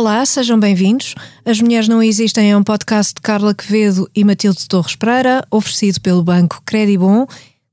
[0.00, 1.14] Olá, sejam bem-vindos.
[1.44, 6.00] As Mulheres Não Existem é um podcast de Carla Quevedo e Matilde Torres Pereira, oferecido
[6.00, 7.26] pelo banco Credibon,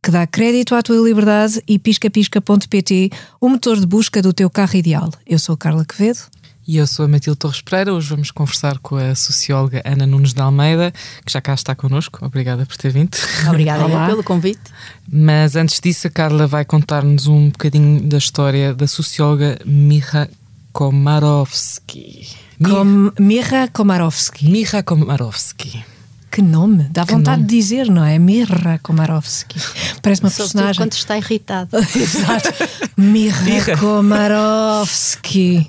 [0.03, 4.75] que dá crédito à tua liberdade, e piscapisca.pt, o motor de busca do teu carro
[4.75, 5.09] ideal.
[5.25, 6.19] Eu sou a Carla Quevedo.
[6.67, 7.93] E eu sou a Matilde Torres Pereira.
[7.93, 10.91] Hoje vamos conversar com a socióloga Ana Nunes de Almeida,
[11.25, 12.25] que já cá está connosco.
[12.25, 13.15] Obrigada por ter vindo.
[13.47, 14.63] Obrigada pelo convite.
[15.09, 20.29] Mas antes disso, a Carla vai contar-nos um bocadinho da história da socióloga Miha
[20.77, 22.27] Komarovsky.
[22.63, 24.47] Com Mirra Komarovsky.
[24.47, 25.83] Miha Komarovsky.
[26.29, 26.83] Que nome!
[26.91, 27.49] Dá Que vontade nome.
[27.49, 28.19] de dizer, não é?
[28.19, 29.59] Mirra Komarovsky.
[30.03, 30.79] Parece uma Sobretudo personagem.
[30.79, 31.77] quando está irritado.
[31.97, 32.49] Exato.
[32.95, 33.77] Mirra Mirra.
[33.77, 35.67] Komarovsky.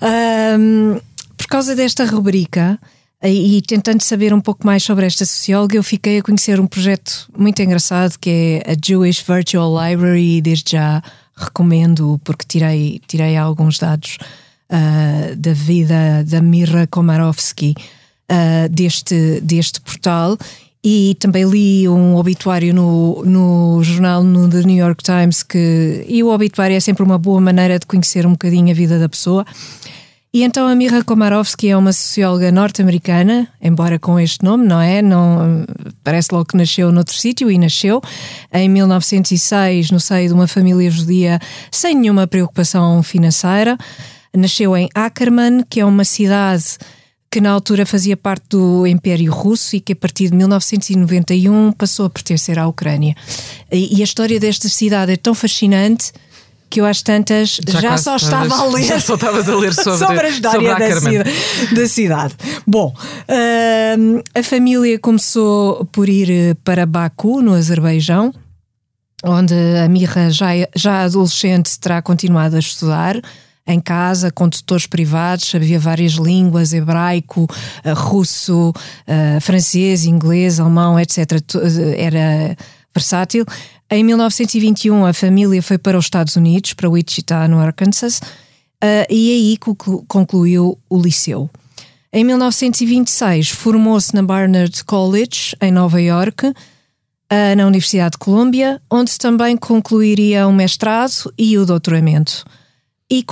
[0.00, 0.98] Ahm,
[1.36, 2.80] por causa desta rubrica
[3.22, 6.66] e, e tentando saber um pouco mais sobre esta socióloga, eu fiquei a conhecer um
[6.66, 11.00] projeto muito engraçado que é a Jewish Virtual Library e desde já
[11.36, 14.18] recomendo porque tirei, tirei alguns dados
[14.70, 17.74] ah, da vida da Mirra Komarovsky
[18.28, 20.36] ah, deste, deste portal.
[20.88, 26.22] E também li um obituário no, no jornal no The New York Times que e
[26.22, 29.44] o obituário é sempre uma boa maneira de conhecer um bocadinho a vida da pessoa
[30.36, 35.00] e então a Mirra Komarovsky é uma socióloga norte-americana, embora com este nome, não é?
[35.00, 35.64] Não,
[36.04, 38.02] parece logo que nasceu noutro sítio e nasceu
[38.52, 43.78] em 1906 no seio de uma família judia sem nenhuma preocupação financeira.
[44.36, 46.76] Nasceu em Ackerman, que é uma cidade
[47.30, 52.04] que na altura fazia parte do Império Russo e que a partir de 1991 passou
[52.04, 53.14] a pertencer à Ucrânia.
[53.72, 56.12] E, e a história desta cidade é tão fascinante
[56.68, 59.56] que eu às tantas já, quase só estavas- estava a ler Já só estavas a
[59.56, 61.12] ler sobre, sobre a história da, Ackerman.
[61.24, 62.34] cida- da cidade.
[62.66, 62.94] Bom,
[63.98, 68.32] hum, a família começou por ir eh, para Baku, no Azerbaijão,
[69.24, 69.54] onde
[69.84, 73.20] a Mirra, já, já adolescente, terá continuado a estudar.
[73.68, 77.48] Em casa, com tutores privados, sabia várias línguas, hebraico,
[77.82, 78.72] eh, russo,
[79.08, 81.18] eh, francês, inglês, alemão, etc.
[81.96, 82.56] Era
[82.94, 83.44] versátil.
[83.90, 88.20] Em 1921, a família foi para os Estados Unidos, para Wichita, no Arkansas,
[88.82, 91.48] eh, e aí conclu- concluiu o liceu.
[92.12, 96.52] Em 1926, formou-se na Barnard College, em Nova York,
[97.30, 102.44] ah, na Universidade de Colômbia, onde também concluiria o mestrado e o doutoramento.
[103.08, 103.22] E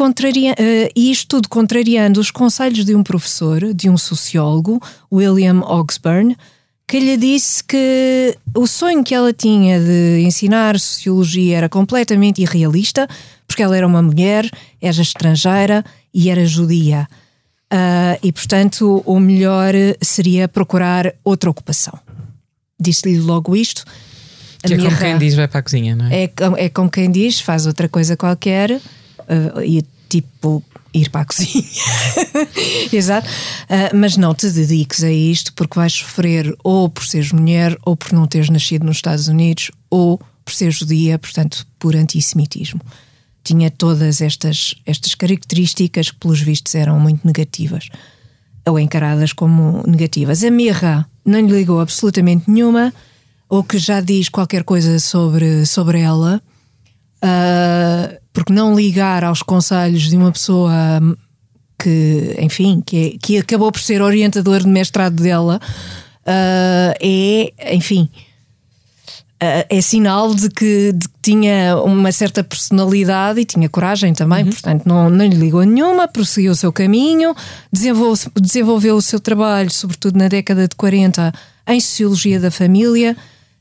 [0.94, 4.80] e isto tudo contrariando os conselhos de um professor, de um sociólogo,
[5.12, 6.36] William Oxburn,
[6.86, 13.08] que lhe disse que o sonho que ela tinha de ensinar sociologia era completamente irrealista,
[13.46, 14.48] porque ela era uma mulher,
[14.80, 17.08] era estrangeira e era judia.
[17.70, 21.98] Ah, e, portanto, o melhor seria procurar outra ocupação.
[22.78, 23.84] Disse-lhe logo isto.
[24.62, 26.24] A Que é como quem diz vai para a cozinha, não é?
[26.24, 30.62] é, é como quem diz, faz outra coisa qualquer uh, e tipo
[30.94, 31.64] ir para a cozinha.
[32.92, 33.28] Exato.
[33.28, 37.96] Uh, mas não te dediques a isto porque vais sofrer ou por seres mulher, ou
[37.96, 42.80] por não teres nascido nos Estados Unidos, ou por ser judia, portanto, por antissemitismo.
[43.42, 47.88] Tinha todas estas, estas características que, pelos vistos, eram muito negativas
[48.66, 50.42] ou encaradas como negativas.
[50.42, 52.92] A Mirra não lhe ligou absolutamente nenhuma,
[53.48, 56.42] ou que já diz qualquer coisa sobre, sobre ela,
[57.20, 60.70] ah, porque não ligar aos conselhos de uma pessoa
[61.78, 65.60] que, enfim, que, é- que acabou por ser orientador de mestrado dela,
[66.26, 68.08] ah, é, enfim,
[69.40, 74.44] ah, é sinal de que, de que tinha uma certa personalidade e tinha coragem também,
[74.46, 77.34] portanto, não, não lhe ligou nenhuma, prosseguiu o seu caminho,
[77.72, 81.32] desenvolveu, desenvolveu o seu trabalho, sobretudo na década de 40,
[81.68, 83.16] em Sociologia da Família,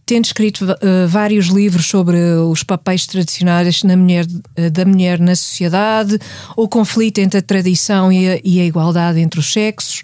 [0.06, 4.26] tendo escrito eh, vários livros sobre os papéis tradicionais na mulher,
[4.56, 6.20] eh, da mulher na sociedade,
[6.58, 10.02] o conflito entre a tradição e a, e a igualdade entre os sexos.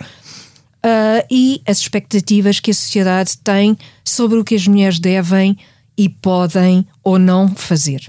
[0.80, 5.58] Uh, e as expectativas que a sociedade tem sobre o que as mulheres devem
[5.98, 8.08] e podem ou não fazer.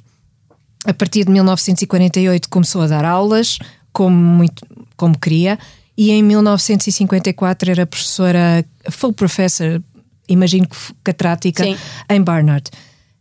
[0.85, 3.59] A partir de 1948 começou a dar aulas,
[3.93, 4.65] como, muito,
[4.97, 5.59] como queria,
[5.99, 9.83] e em 1954 era professora, full professor,
[10.31, 11.77] imagino que catrática, Sim.
[12.09, 12.71] em Barnard.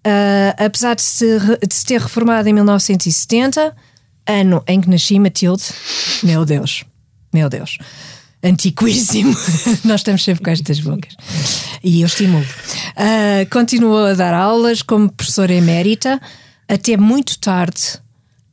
[0.05, 3.75] Uh, apesar de se, de se ter reformado em 1970,
[4.25, 5.63] ano em que nasci, Matilde,
[6.23, 6.85] meu Deus,
[7.33, 7.77] meu Deus,
[8.43, 9.35] antiquíssimo.
[9.83, 11.13] Nós estamos sempre com estas bocas.
[11.83, 12.45] E eu estimulo.
[12.45, 16.19] Uh, continuou a dar aulas como professora emérita
[16.67, 17.99] até muito tarde.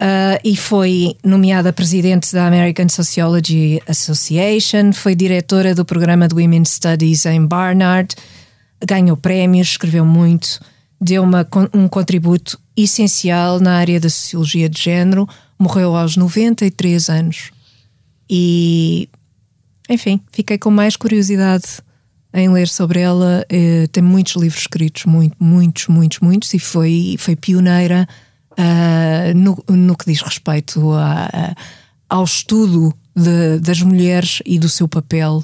[0.01, 6.71] uh, e foi nomeada presidente da American Sociology Association, foi diretora do programa de Women's
[6.71, 8.15] Studies em Barnard,
[8.85, 10.61] ganhou prémios, escreveu muito,
[11.01, 15.29] deu uma, um contributo essencial na área da sociologia de género,
[15.59, 17.51] morreu aos 93 anos.
[18.29, 19.09] e,
[19.89, 21.81] enfim, fiquei com mais curiosidade
[22.35, 23.47] em ler sobre ela.
[23.51, 28.07] Uh, tem muitos livros escritos, muito, muitos, muitos, muitos, e foi, foi pioneira
[28.53, 31.55] uh, no, no que diz respeito a, a,
[32.09, 35.43] ao estudo de, das mulheres e do seu papel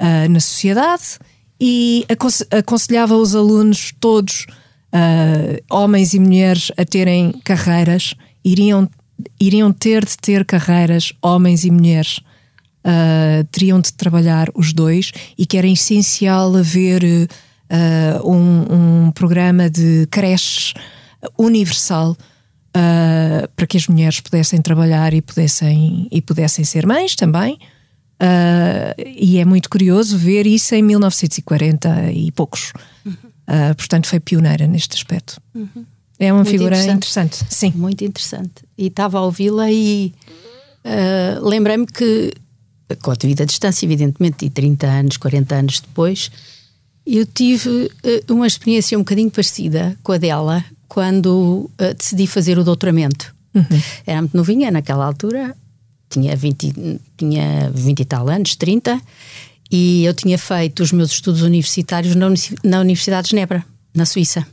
[0.00, 1.18] uh, na sociedade
[1.60, 2.06] e
[2.50, 4.46] aconselhava os alunos todos,
[4.94, 8.14] uh, homens e mulheres, a terem carreiras,
[8.44, 8.88] iriam,
[9.38, 12.20] iriam ter de ter carreiras, homens e mulheres.
[12.82, 19.68] Uh, teriam de trabalhar os dois e que era essencial haver uh, um, um, programa
[19.68, 20.72] de creches
[21.38, 22.16] universal
[22.70, 27.58] uh, para que as mulheres pudessem trabalhar e pudessem, e pudessem ser mães também.
[28.20, 32.72] Uh, e é muito curioso ver isso em 1940 e poucos.
[33.04, 33.12] Uhum.
[33.12, 35.40] Uh, portanto, foi pioneira neste aspecto.
[35.54, 35.86] Uhum.
[36.18, 36.96] É uma muito figura interessante.
[36.96, 37.44] interessante.
[37.48, 37.72] Sim.
[37.74, 38.52] Muito interessante.
[38.76, 40.12] E estava a ouvi-la e
[40.84, 42.34] uh, lembrei-me que,
[43.00, 46.30] com a devida distância, evidentemente, e 30 anos, 40 anos depois,
[47.06, 47.90] eu tive
[48.28, 53.34] uma experiência um bocadinho parecida com a dela quando decidi fazer o doutoramento.
[53.54, 53.64] Uhum.
[54.06, 55.56] Era muito novinha naquela altura,
[56.10, 59.00] tinha 20, tinha 20 e tal anos, 30,
[59.70, 62.26] e eu tinha feito os meus estudos universitários na,
[62.64, 63.64] na Universidade de Genebra,
[63.94, 64.46] na Suíça.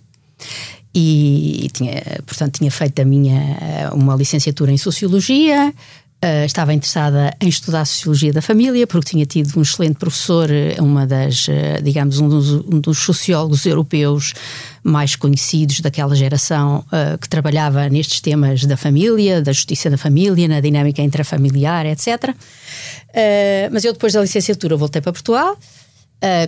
[0.94, 5.74] E tinha, portanto, tinha feito a minha uma licenciatura em Sociologia,
[6.18, 10.50] Uh, estava interessada em estudar a sociologia da família, porque tinha tido um excelente professor,
[10.80, 11.52] uma das, uh,
[11.84, 14.34] digamos, um dos, um dos, sociólogos europeus
[14.84, 20.48] mais conhecidos daquela geração uh, que trabalhava nestes temas da família, da justiça da família,
[20.48, 22.34] na dinâmica intrafamiliar, etc.
[23.72, 25.56] mas eu, depois da licenciatura, voltei para Portugal.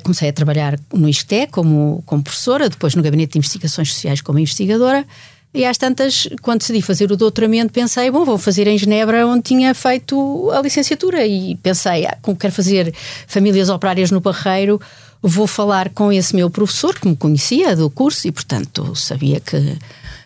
[0.04, 4.40] comecei a trabalhar no ISCTE como, como professora, depois no Gabinete de Investigações Sociais como
[4.40, 5.06] investigadora.
[5.54, 9.42] E às tantas, quando decidi fazer o doutoramento, pensei, bom, vou fazer em Genebra, onde
[9.42, 11.26] tinha feito a licenciatura.
[11.26, 12.94] E pensei, ah, como quero fazer
[13.26, 14.80] famílias operárias no Barreiro,
[15.22, 19.78] vou falar com esse meu professor, que me conhecia do curso, e portanto sabia que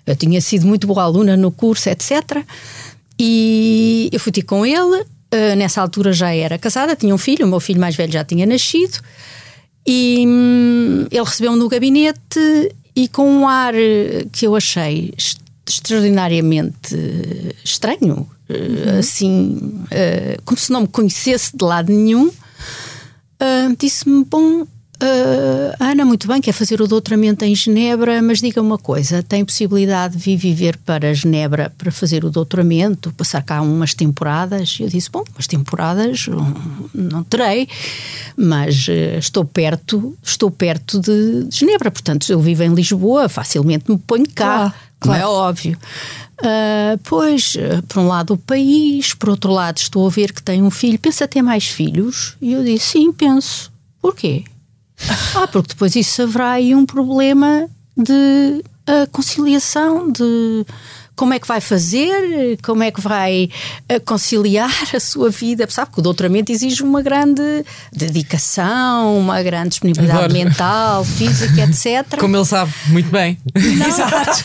[0.05, 2.43] eu tinha sido muito boa aluna no curso, etc.
[3.17, 5.05] E eu fui ter com ele.
[5.33, 8.23] Uh, nessa altura já era casada, tinha um filho, o meu filho mais velho já
[8.23, 8.99] tinha nascido.
[9.87, 15.13] E hum, ele recebeu-me no gabinete e com um ar eh, que eu achei
[15.67, 18.99] extraordinariamente eh, estranho, eh, uhum.
[18.99, 19.85] assim,
[20.45, 22.31] como se não me conhecesse de lado nenhum,
[23.77, 24.67] disse-me: Bom,
[25.01, 29.43] Uh, Ana, muito bem, quer fazer o doutoramento em Genebra, mas diga uma coisa: tem
[29.43, 34.77] possibilidade de vir viver para Genebra para fazer o doutoramento, passar cá umas temporadas?
[34.79, 36.27] Eu disse: Bom, umas temporadas
[36.93, 37.67] não terei,
[38.37, 43.91] mas uh, estou perto, estou perto de, de, Genebra, portanto, eu vivo em Lisboa, facilmente
[43.91, 45.77] me ponho cá, como é óbvio.
[46.39, 47.57] Uh, pois,
[47.87, 50.99] por um lado o país, por outro lado estou a ver que tem um filho,
[50.99, 52.37] pensa ter mais filhos?
[52.39, 53.71] E eu disse: Sim, penso.
[54.01, 54.43] Porquê?
[55.35, 57.67] Ah, porque depois isso haverá aí um problema
[57.97, 60.65] de uh, conciliação, de
[61.15, 63.49] como é que vai fazer, como é que vai
[63.91, 65.67] uh, conciliar a sua vida.
[65.69, 67.41] Sabe que o doutoramento exige uma grande
[67.91, 70.33] dedicação, uma grande disponibilidade Agora.
[70.33, 72.19] mental, física, etc.
[72.19, 73.37] Como ele sabe muito bem.
[73.55, 73.87] Não.
[73.93, 74.43] Exato.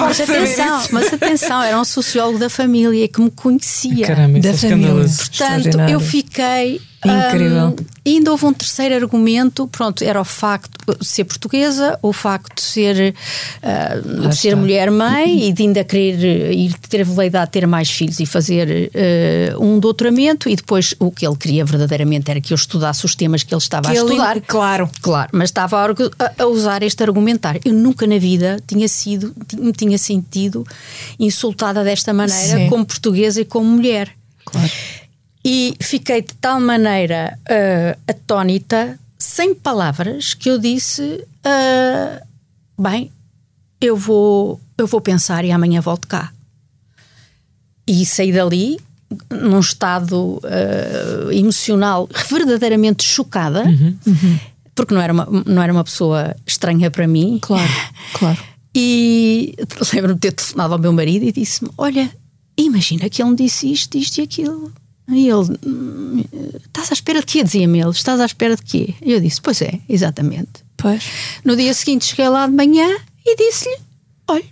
[0.00, 4.06] mas, atenção, mas atenção, era um sociólogo da família que me conhecia.
[4.06, 4.94] Caramba, da é família.
[4.94, 7.68] Portanto, eu fiquei Incrível.
[7.68, 12.56] Um, ainda houve um terceiro argumento, pronto, era o facto de ser portuguesa, o facto
[12.56, 13.14] de ser,
[13.62, 17.66] uh, de ser mulher mãe e de ainda querer ir ter a veleidade de ter
[17.66, 18.90] mais filhos e fazer
[19.58, 23.14] uh, um doutoramento e depois o que ele queria verdadeiramente era que eu estudasse os
[23.14, 24.36] temas que ele estava que a estudar.
[24.36, 24.90] Ele, claro.
[25.00, 27.58] Claro, mas estava a, a, usar este argumentar.
[27.64, 30.64] Eu nunca na vida tinha sido, me tinha sentido
[31.18, 32.68] insultada desta maneira Sim.
[32.68, 34.10] como portuguesa e como mulher.
[34.44, 34.70] Claro.
[35.48, 43.12] E fiquei de tal maneira uh, atónita, sem palavras, que eu disse: uh, bem,
[43.80, 46.32] eu vou, eu vou pensar e amanhã volto cá.
[47.86, 48.80] E saí dali
[49.30, 54.40] num estado uh, emocional verdadeiramente chocada, uhum, uhum.
[54.74, 57.38] porque não era, uma, não era uma pessoa estranha para mim.
[57.40, 57.72] Claro,
[58.14, 58.38] claro.
[58.78, 59.54] E
[59.94, 62.10] lembro-me de ter telefonado ao meu marido e disse-me: Olha,
[62.58, 64.70] imagina que ele me disse isto, isto e aquilo.
[65.08, 65.58] E ele,
[66.66, 67.44] estás à espera de quê?
[67.44, 68.94] Dizia-me ele, estás à espera de quê?
[69.00, 70.64] E eu disse, pois é, exatamente.
[70.76, 71.04] Pois.
[71.44, 72.88] No dia seguinte cheguei lá de manhã
[73.24, 73.76] e disse-lhe,
[74.26, 74.44] olha,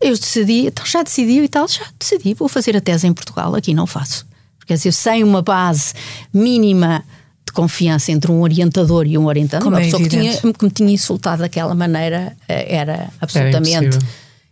[0.00, 3.54] eu decidi, então já decidiu e tal, já decidi, vou fazer a tese em Portugal,
[3.54, 4.26] aqui não faço.
[4.66, 5.94] Quer dizer, sem uma base
[6.32, 7.02] mínima
[7.46, 10.64] de confiança entre um orientador e um orientador, Como uma é pessoa que, tinha, que
[10.64, 13.98] me tinha insultado daquela maneira eh, era absolutamente.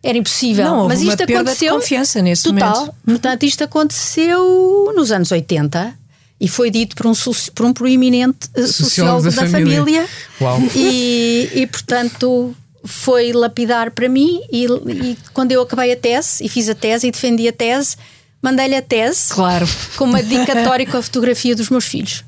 [0.09, 0.65] Era impossível.
[0.65, 1.75] Não, houve Mas uma isto perda de aconteceu.
[1.75, 2.75] confiança nesse total.
[2.79, 2.95] momento.
[3.05, 5.95] Portanto, isto aconteceu nos anos 80
[6.41, 7.13] e foi dito por um,
[7.55, 9.79] por um proeminente eh, Sociólogo sociólogo da da, família.
[9.79, 10.09] família.
[10.41, 10.59] Uau.
[10.75, 16.49] E, e, portanto foi lapidar para mim e, e quando eu acabei a tese e
[16.49, 17.97] fiz a tese e defendi a tese,
[18.41, 19.67] mandei-lhe a tese Claro.
[19.97, 22.23] com uma dedicatória com a fotografia dos meus filhos.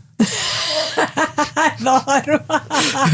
[1.57, 2.41] Adoro.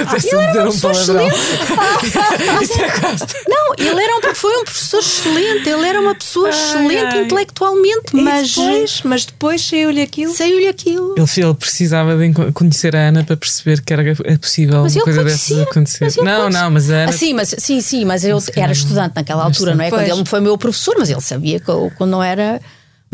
[0.06, 1.22] Até-se a dizer um pessoa.
[2.62, 3.24] Isso é quase.
[3.48, 7.22] Não, ele era um, foi um professor excelente, ele era uma pessoa excelente ai.
[7.24, 10.34] intelectualmente, mas Mas depois, mas depois saiu-lhe aquilo.
[10.34, 11.14] saiu-lhe aquilo.
[11.16, 14.98] Ele, ele precisava de conhecer a Ana para perceber que era é possível Mas uma
[14.98, 16.04] ele coisa conhecia, dessas acontecer.
[16.04, 16.60] mas ele Não, conhecia.
[16.62, 17.10] não, mas a Ana.
[17.10, 19.90] Ah, sim, mas, sim, sim, mas eu era estudante naquela altura, não é?
[19.90, 20.02] Pois.
[20.08, 22.60] Quando ele foi meu professor, mas ele sabia que eu, quando não era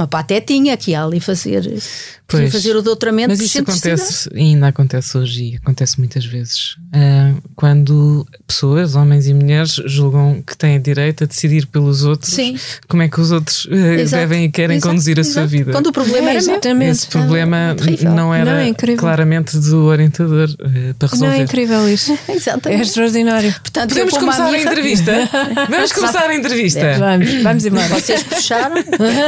[0.00, 1.80] uma patetinha que ia ali fazer, que
[2.26, 2.52] Pois.
[2.52, 6.76] fazer o doutoramento Mas isso acontece, e ainda acontece hoje e acontece muitas vezes.
[6.92, 12.57] ah, quando pessoas, homens e mulheres, julgam que têm direito a decidir pelos outros Sim.
[12.88, 15.49] como é que os outros Exato, devem e querem exato, conduzir a sua exato.
[15.49, 15.73] vida.
[15.73, 16.90] Quando o problema É, era exatamente.
[16.92, 17.57] Esse problema
[18.00, 21.26] É não era Não, é claramente do orientador ah, para resolver.
[21.26, 22.16] Não é incrível isso.
[22.64, 23.52] É extraordinário.
[23.61, 25.12] Portanto, Podemos começar a amiga- entrevista?
[25.69, 26.97] Vamos começar a entrevista.
[26.99, 27.88] Vamos, vamos embora.
[27.88, 28.76] Vocês puxaram.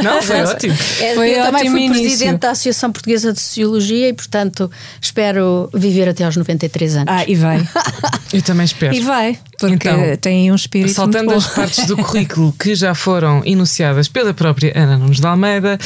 [0.02, 0.62] Não, foi ótimo.
[0.69, 2.02] É, Foi eu também ótimo fui início.
[2.02, 7.09] presidente da Associação Portuguesa de Sociologia e, portanto, espero viver até aos 93 anos.
[7.09, 7.66] Ah, e vai.
[8.33, 8.95] Eu também espero.
[8.95, 9.38] E vai.
[9.59, 10.92] Porque Então, tem um espírito.
[10.95, 15.26] Saltando muito as partes do currículo que já foram enunciadas pela própria Ana Nunes de
[15.26, 15.78] Almeida,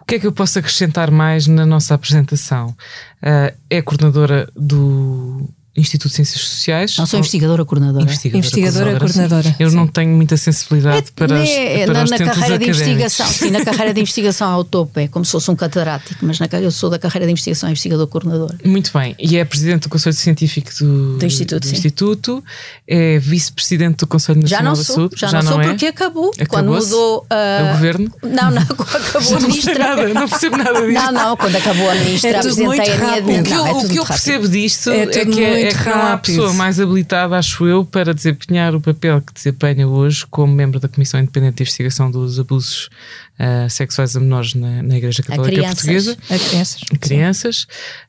[0.00, 2.74] o que é que eu posso acrescentar mais na nossa apresentação?
[3.22, 6.96] Ah, é coordenadora do Instituto de Ciências Sociais.
[6.98, 8.04] Não sou investigadora coordenadora.
[8.04, 9.42] Investigadora, coordenadora.
[9.42, 9.54] sim.
[9.58, 12.80] Eu não tenho muita sensibilidade para, os, É, para na, os na carreira de académicos.
[12.80, 16.38] investigação, sim, na carreira de investigação ao topo, é como se fosse um catedrático, mas
[16.38, 18.54] na, eu sou da carreira de investigação investigador coordenador.
[18.64, 21.72] Muito bem, e é presidente do Conselho Científico do, Do Instituto, sim.
[21.72, 22.44] Instituto,
[22.86, 25.14] é vice-presidente do Conselho Já Nacional não da sou, Saúde.
[25.18, 25.68] já, não, sou é?
[25.68, 26.30] porque acabou.
[26.32, 26.90] Quando Acabou-se?
[26.90, 28.12] mudou ah, O governo?
[28.22, 29.78] Não, não, quando acabou a Não ministra.
[29.78, 30.92] nada, não percebo nada disto.
[31.02, 33.40] Não, não, quando acabou a ministra, É apresentei a minha.
[33.40, 35.70] O que eu, Não, é o que eu percebo disto É é, que, é, é
[35.70, 36.36] muito que não há rápido.
[36.36, 40.88] pessoa mais habilitada, acho eu, para desempenhar o papel que desempenha hoje como membro da
[40.88, 42.90] Comissão Independente de Investigação dos Abusos
[43.38, 45.74] ah, Sexuais a Menores na, na Igreja Católica crianças.
[45.74, 46.16] Portuguesa.
[46.30, 46.80] A crianças.
[47.00, 47.66] Crianças.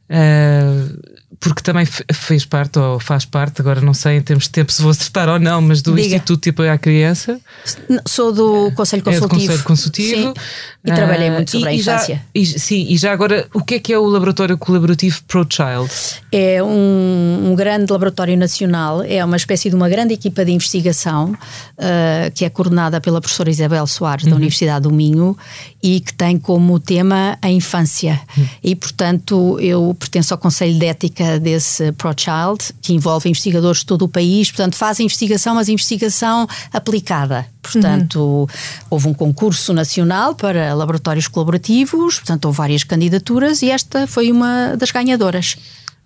[0.09, 1.12] ah,
[1.43, 4.71] porque também fe- fez parte, ou faz parte, agora não sei em termos de tempo
[4.71, 6.07] se vou acertar ou não, mas do Diga.
[6.15, 7.37] Instituto de Apoio à Criança.
[8.07, 9.47] Sou do Conselho É do Consultivo.
[9.51, 10.21] Conselho Consultivo.
[10.21, 10.33] Sim.
[10.85, 12.21] E trabalhei Ah, muito sobre e- a e já- infância.
[12.33, 15.89] e- sim, e já agora, o que é que é o Laboratório Colaborativo ProChild?
[16.31, 21.35] É um, um grande laboratório nacional, é uma espécie de uma grande equipa de investigação
[21.77, 25.37] ah, que é coordenada pela professora Isabel Soares, da Universidade do Minho,
[25.81, 28.19] e que tem como tema a infância.
[28.63, 34.03] E, portanto, eu pertenço ao Conselho de Ética desse ProChild, que envolve investigadores de todo
[34.03, 37.45] o país, portanto, faz investigação, mas investigação aplicada.
[37.61, 38.47] Portanto,
[38.89, 44.75] houve um concurso nacional para laboratórios colaborativos, portanto, houve várias candidaturas e esta foi uma
[44.75, 45.55] das ganhadoras.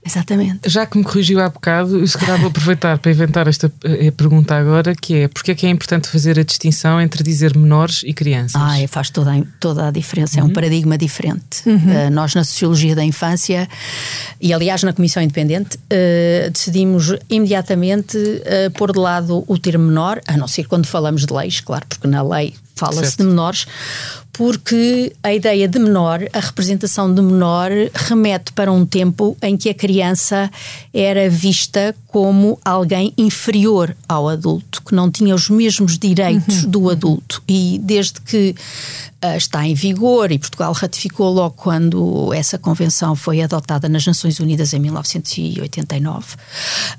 [0.08, 0.70] Exatamente.
[0.70, 4.10] Já que me corrigiu há bocado, eu se calhar vou aproveitar para inventar esta eh,
[4.12, 8.04] pergunta agora, que é porque é que é importante fazer a distinção entre dizer menores
[8.06, 8.62] e crianças?
[8.62, 11.62] Ah, faz toda a, toda a diferença, é um paradigma diferente.
[11.66, 13.68] Uh, nós, na Sociologia da Infância,
[14.40, 20.22] e aliás na Comissão Independente, uh, decidimos imediatamente uh, pôr de lado o termo menor,
[20.26, 23.66] a não ser quando falamos de leis, claro, porque na lei fala-se de menores,
[24.38, 29.68] porque a ideia de menor, a representação de menor, remete para um tempo em que
[29.68, 30.52] a criança
[30.94, 37.42] era vista como alguém inferior ao adulto, que não tinha os mesmos direitos do adulto.
[37.48, 38.56] E desde que
[39.20, 44.40] ah, está em vigor, e Portugal ratificou logo quando essa convenção foi adotada nas Nações
[44.40, 46.36] Unidas em 1989,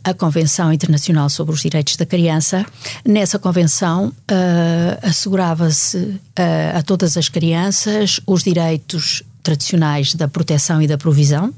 [0.03, 2.67] a Convenção Internacional sobre os Direitos da Criança,
[3.07, 10.87] nessa convenção ah, assegurava-se ah, a todas as crianças os direitos tradicionais da proteção e
[10.87, 11.55] da provisão,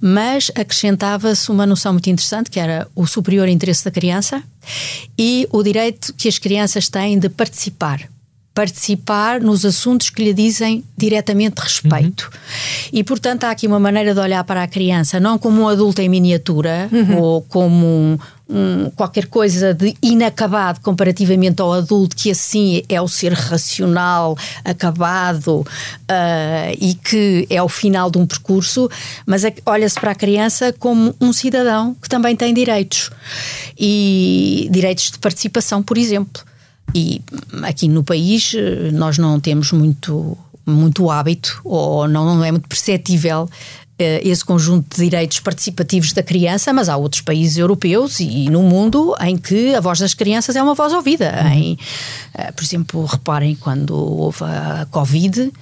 [0.00, 4.42] mas acrescentava-se uma noção muito interessante que era o superior interesse da criança
[5.18, 8.08] e o direito que as crianças têm de participar.
[8.54, 12.30] Participar nos assuntos que lhe dizem diretamente respeito.
[12.92, 16.02] E, portanto, há aqui uma maneira de olhar para a criança não como um adulto
[16.02, 18.18] em miniatura ou como um,
[18.52, 25.66] um, qualquer coisa de inacabado comparativamente ao adulto, que assim é o ser racional, acabado
[26.06, 28.90] ah, e que é o final de um percurso,
[29.26, 33.10] mas é olha-se para a criança como um cidadão que também tem direitos
[33.78, 36.42] e direitos de participação, por exemplo.
[36.94, 37.22] E
[37.62, 38.52] aqui no país
[38.92, 43.48] nós não temos muito, muito hábito, ou não, não é muito perceptível
[44.22, 49.14] esse conjunto de direitos participativos da criança, mas há outros países europeus e, no mundo
[49.20, 51.32] em que a voz das crianças é uma voz ouvida.
[51.42, 51.52] Uhum.
[51.52, 51.78] Em,
[52.54, 55.52] por exemplo, reparem quando houve a Covid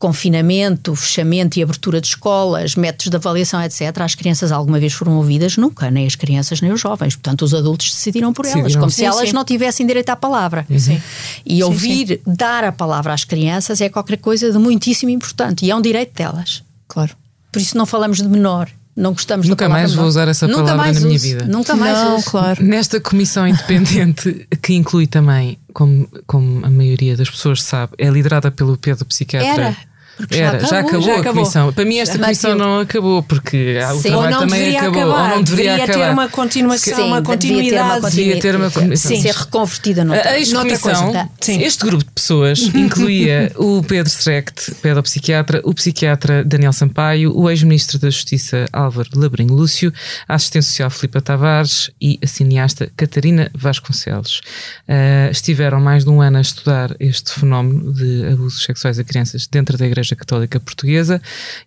[0.00, 5.18] confinamento, fechamento e abertura de escolas, métodos de avaliação, etc., as crianças alguma vez foram
[5.18, 5.58] ouvidas?
[5.58, 7.14] Nunca, nem as crianças nem os jovens.
[7.14, 9.34] Portanto, os adultos decidiram por elas, como sim, se elas sim.
[9.34, 10.66] não tivessem direito à palavra.
[10.78, 11.00] Sim.
[11.44, 15.76] E ouvir, dar a palavra às crianças é qualquer coisa de muitíssimo importante e é
[15.76, 16.62] um direito delas.
[16.88, 17.14] Claro.
[17.52, 20.92] Por isso não falamos de menor, não gostamos Nunca mais vou usar essa Nunca palavra
[20.92, 21.44] na minha vida.
[21.46, 22.30] Nunca mais não, uso.
[22.30, 22.62] claro.
[22.62, 28.50] Nesta comissão independente, que inclui também, como, como a maioria das pessoas sabe, é liderada
[28.50, 29.62] pelo Pedro Psiquiatra.
[29.62, 29.76] Era.
[30.20, 31.72] Porque Era, já acabou, já acabou, já a comissão.
[31.72, 35.00] Para mim, esta já comissão não acabou, porque o Sim, trabalho também acabou.
[35.00, 35.22] Acabar.
[35.22, 36.06] Ou não deveria, deveria acabar.
[36.06, 38.10] ter uma continuação, Sim, uma continuidade.
[38.10, 39.00] Devia ter uma continuidade.
[39.00, 39.22] Sim.
[39.22, 41.28] Ser reconvertida noutra, a noutra coisa.
[41.40, 41.62] Sim.
[41.62, 47.98] Este grupo de pessoas incluía o Pedro Strecht, pedopsiquiatra, o psiquiatra Daniel Sampaio, o ex-ministro
[47.98, 49.92] da Justiça Álvaro Labrinho Lúcio,
[50.28, 54.40] a assistente social Filipa Tavares e a cineasta Catarina Vasconcelos.
[54.88, 59.46] Uh, estiveram mais de um ano a estudar este fenómeno de abusos sexuais a crianças
[59.46, 61.20] dentro da Igreja Católica Portuguesa portuguesa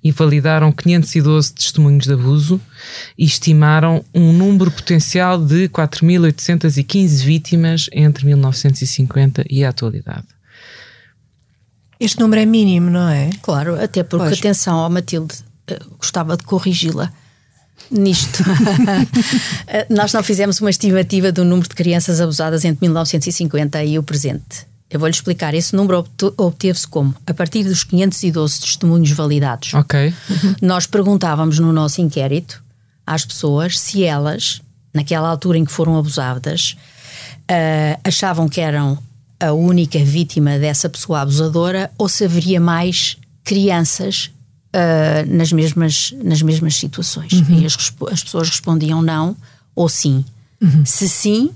[0.03, 2.59] e validaram 512 testemunhos de abuso
[3.17, 10.27] e estimaram um número potencial de 4.815 vítimas entre 1950 e a atualidade.
[11.99, 13.29] Este número é mínimo, não é?
[13.41, 14.39] Claro, até porque, pois.
[14.39, 15.35] atenção, ó Matilde,
[15.67, 17.11] eh, gostava de corrigi-la
[17.89, 18.43] nisto.
[19.65, 24.03] Eh, nós não fizemos uma estimativa do número de crianças abusadas entre 1950 e o
[24.03, 24.67] presente.
[24.93, 25.55] Eu vou-lhe explicar.
[25.55, 26.05] Esse número
[26.37, 27.15] obteve-se como?
[27.25, 29.73] A partir dos 512 testemunhos validados.
[29.73, 30.13] Ok.
[30.61, 32.63] Nós perguntávamos no nosso inquérito
[33.05, 34.61] às pessoas se elas,
[34.93, 36.77] naquela altura em que foram abusadas,
[37.49, 38.99] uh, achavam que eram
[39.39, 44.29] a única vítima dessa pessoa abusadora ou se haveria mais crianças
[44.75, 47.33] uh, nas, mesmas, nas mesmas situações.
[47.33, 47.61] Uhum.
[47.61, 47.75] E as,
[48.11, 49.35] as, pessoas respondiam não
[49.75, 50.23] ou sim.
[50.61, 50.85] Uhum.
[50.85, 51.49] Se sim,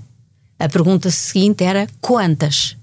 [0.58, 2.76] a pergunta seguinte era quantas?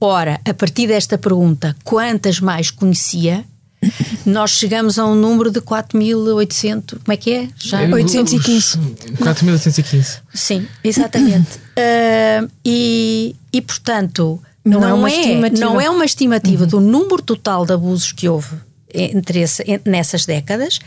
[0.00, 3.44] Ora, a partir desta pergunta, quantas mais conhecia,
[4.24, 7.48] nós chegamos a um número de 4.800, como é que é?
[7.56, 7.82] Já?
[7.82, 8.78] 815.
[8.78, 10.20] 4.815.
[10.32, 11.56] Sim, exatamente.
[11.56, 16.68] uh, e, e, portanto, não, não, é, uma é, não é uma estimativa uhum.
[16.70, 18.56] do número total de abusos que houve
[18.92, 20.80] entre esse, nessas décadas,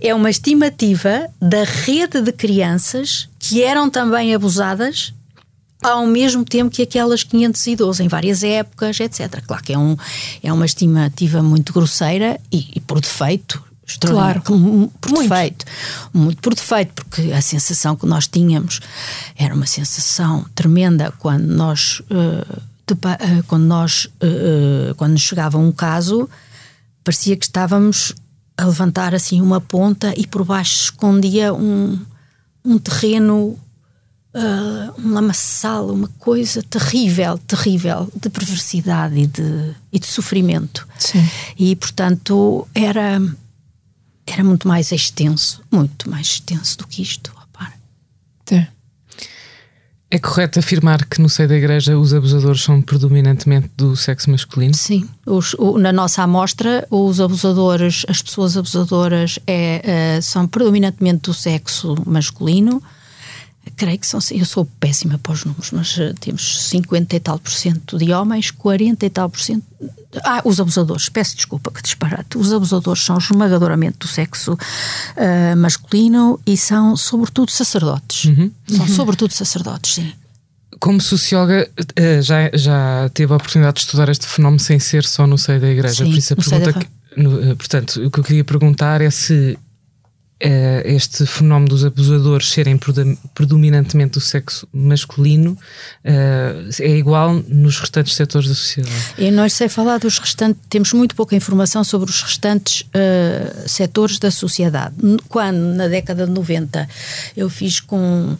[0.00, 5.14] é uma estimativa da rede de crianças que eram também abusadas
[5.82, 9.42] ao mesmo tempo que aquelas 512 em várias épocas, etc.
[9.46, 9.96] Claro que é, um,
[10.42, 13.62] é uma estimativa muito grosseira e, e por defeito.
[14.00, 15.28] Claro, por muito.
[15.28, 15.64] defeito,
[16.12, 18.80] muito por defeito, porque a sensação que nós tínhamos
[19.36, 25.70] era uma sensação tremenda quando nós, uh, de, uh, quando nós, uh, quando chegava um
[25.70, 26.28] caso,
[27.04, 28.12] parecia que estávamos
[28.56, 31.96] a levantar assim uma ponta e por baixo escondia um,
[32.64, 33.56] um terreno
[34.36, 40.86] uh, um lamaçal, uma coisa terrível, terrível de perversidade e de, e de sofrimento.
[40.98, 41.26] Sim.
[41.58, 43.20] E, portanto, era,
[44.26, 47.36] era muito mais extenso, muito mais extenso do que isto.
[48.50, 48.66] É.
[50.08, 54.72] É correto afirmar que no seio da igreja os abusadores são predominantemente do sexo masculino?
[54.72, 55.08] Sim.
[55.26, 61.34] Os, o, na nossa amostra, os abusadores, as pessoas abusadoras é, uh, são predominantemente do
[61.34, 62.80] sexo masculino
[63.74, 64.20] creio que são.
[64.30, 68.12] Eu sou péssima para os números, mas uh, temos 50 e tal por cento de
[68.12, 69.64] homens, 40 e tal por cento.
[70.24, 72.38] Ah, os abusadores, peço desculpa que disparate.
[72.38, 78.24] Os abusadores são esmagadoramente do sexo uh, masculino e são, sobretudo, sacerdotes.
[78.24, 78.50] Uhum.
[78.66, 78.88] São, uhum.
[78.88, 80.12] sobretudo, sacerdotes, sim.
[80.78, 85.26] Como socióloga, uh, já, já teve a oportunidade de estudar este fenómeno sem ser só
[85.26, 86.04] no seio da igreja.
[86.04, 86.72] Sim, Por isso a pergunta.
[86.72, 89.65] Que, no, portanto, o que eu queria perguntar é se eh,
[90.38, 92.78] este fenómeno dos abusadores serem
[93.34, 95.56] predominantemente do sexo masculino
[96.04, 98.94] eh, é igual nos restantes setores da sociedade?
[99.16, 104.18] Eu não sei falar dos restantes, temos muito pouca informação sobre os restantes uh, setores
[104.18, 104.94] da sociedade.
[105.28, 106.86] Quando, na década de 90,
[107.36, 108.36] eu fiz com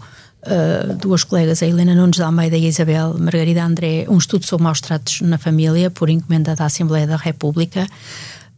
[0.47, 4.47] Uh, duas colegas, a Helena Nunes de Almeida e a Isabel Margarida André, um estudo
[4.47, 7.85] sobre maus tratos na família, por encomenda da Assembleia da República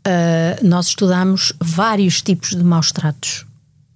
[0.09, 3.45] uh, nós estudamos vários tipos de maus tratos.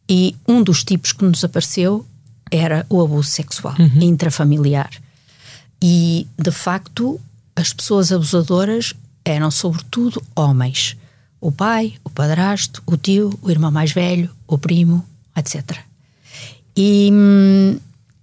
[0.09, 2.07] E um dos tipos que nos apareceu
[2.51, 4.03] era o abuso sexual uhum.
[4.03, 4.91] intrafamiliar.
[5.83, 7.19] E, de facto,
[7.57, 8.93] as pessoas abusadoras
[9.25, 10.97] eram, sobretudo, homens.
[11.41, 15.05] O pai, o padrasto, o tio, o irmão mais velho, o primo,
[15.37, 15.79] etc.
[16.77, 17.11] E,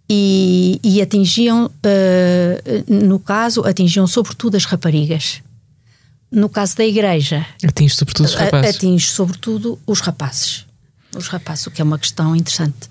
[0.09, 5.41] e, e atingiam, uh, no caso, atingiam sobretudo as raparigas
[6.31, 8.75] no caso da igreja, atinge sobretudo os rapazes.
[8.75, 10.65] Atinge sobretudo os rapazes.
[11.15, 12.89] Os rapazes, o que é uma questão interessante.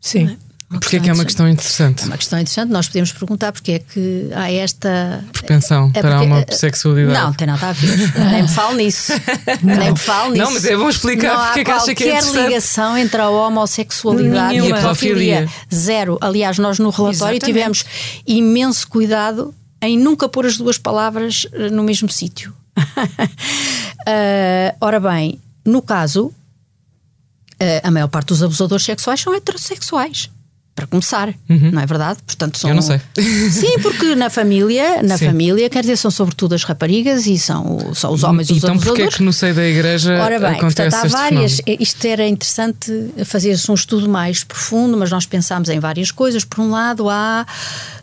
[0.00, 0.28] Sim.
[0.28, 0.44] É?
[0.68, 2.02] Porquê é que é uma questão interessante?
[2.02, 2.70] É uma questão interessante.
[2.70, 7.20] Nós podemos perguntar porque é que há esta propensão é para uma sexualidade.
[7.20, 7.96] Não, tem nada a ver.
[8.32, 9.12] Nem me falo nisso.
[9.62, 10.44] Nem me falo nisso.
[10.44, 12.32] Não, mas é bom explicar não porque é que acha que é interessante.
[12.32, 14.70] qualquer ligação entre a homossexualidade Nenhuma.
[14.70, 15.48] e a pedofilia.
[15.72, 16.18] Zero.
[16.20, 17.44] Aliás, nós no relatório Exatamente.
[17.44, 17.84] tivemos
[18.26, 19.54] imenso cuidado
[19.88, 22.54] em nunca pôr as duas palavras eh, no mesmo sítio.
[22.78, 22.84] uh,
[24.80, 26.34] ora bem, no caso, uh,
[27.82, 30.30] a maior parte dos abusadores sexuais são heterossexuais
[30.74, 31.70] para começar, uhum.
[31.70, 32.18] não é verdade?
[32.26, 32.70] Portanto, são...
[32.70, 33.00] Eu não sei.
[33.50, 35.26] Sim, porque na família, na Sim.
[35.26, 38.74] família, quer dizer, são sobretudo as raparigas e são, são os homens e os então.
[38.74, 41.56] Então, porquê é que no seio da igreja Ora bem, acontece portanto, há várias.
[41.56, 41.82] Fenómeno?
[41.82, 46.44] Isto era interessante fazer-se um estudo mais profundo, mas nós pensámos em várias coisas.
[46.44, 47.46] Por um lado, há,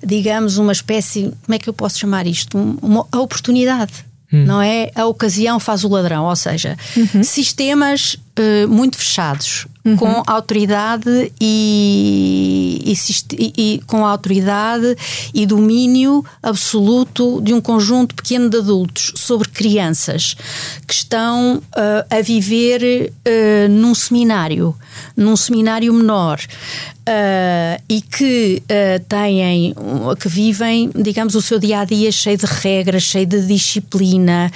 [0.02, 2.58] digamos, uma espécie, como é que eu posso chamar isto?
[2.82, 3.92] Uma oportunidade.
[4.32, 4.46] Hum.
[4.46, 4.92] Não é?
[4.96, 7.22] A ocasião faz o ladrão, ou seja, uhum.
[7.22, 9.96] sistemas uh, muito fechados, uhum.
[9.96, 12.96] com autoridade e,
[13.38, 14.96] e, e, com autoridade
[15.34, 20.36] e domínio absoluto de um conjunto pequeno de adultos sobre crianças
[20.88, 21.62] que estão uh,
[22.10, 24.76] a viver uh, num seminário,
[25.16, 26.40] num seminário menor.
[27.02, 29.74] Uh, e que uh, têm,
[30.20, 34.52] que vivem, digamos, o seu dia a dia cheio de regras, cheio de disciplina,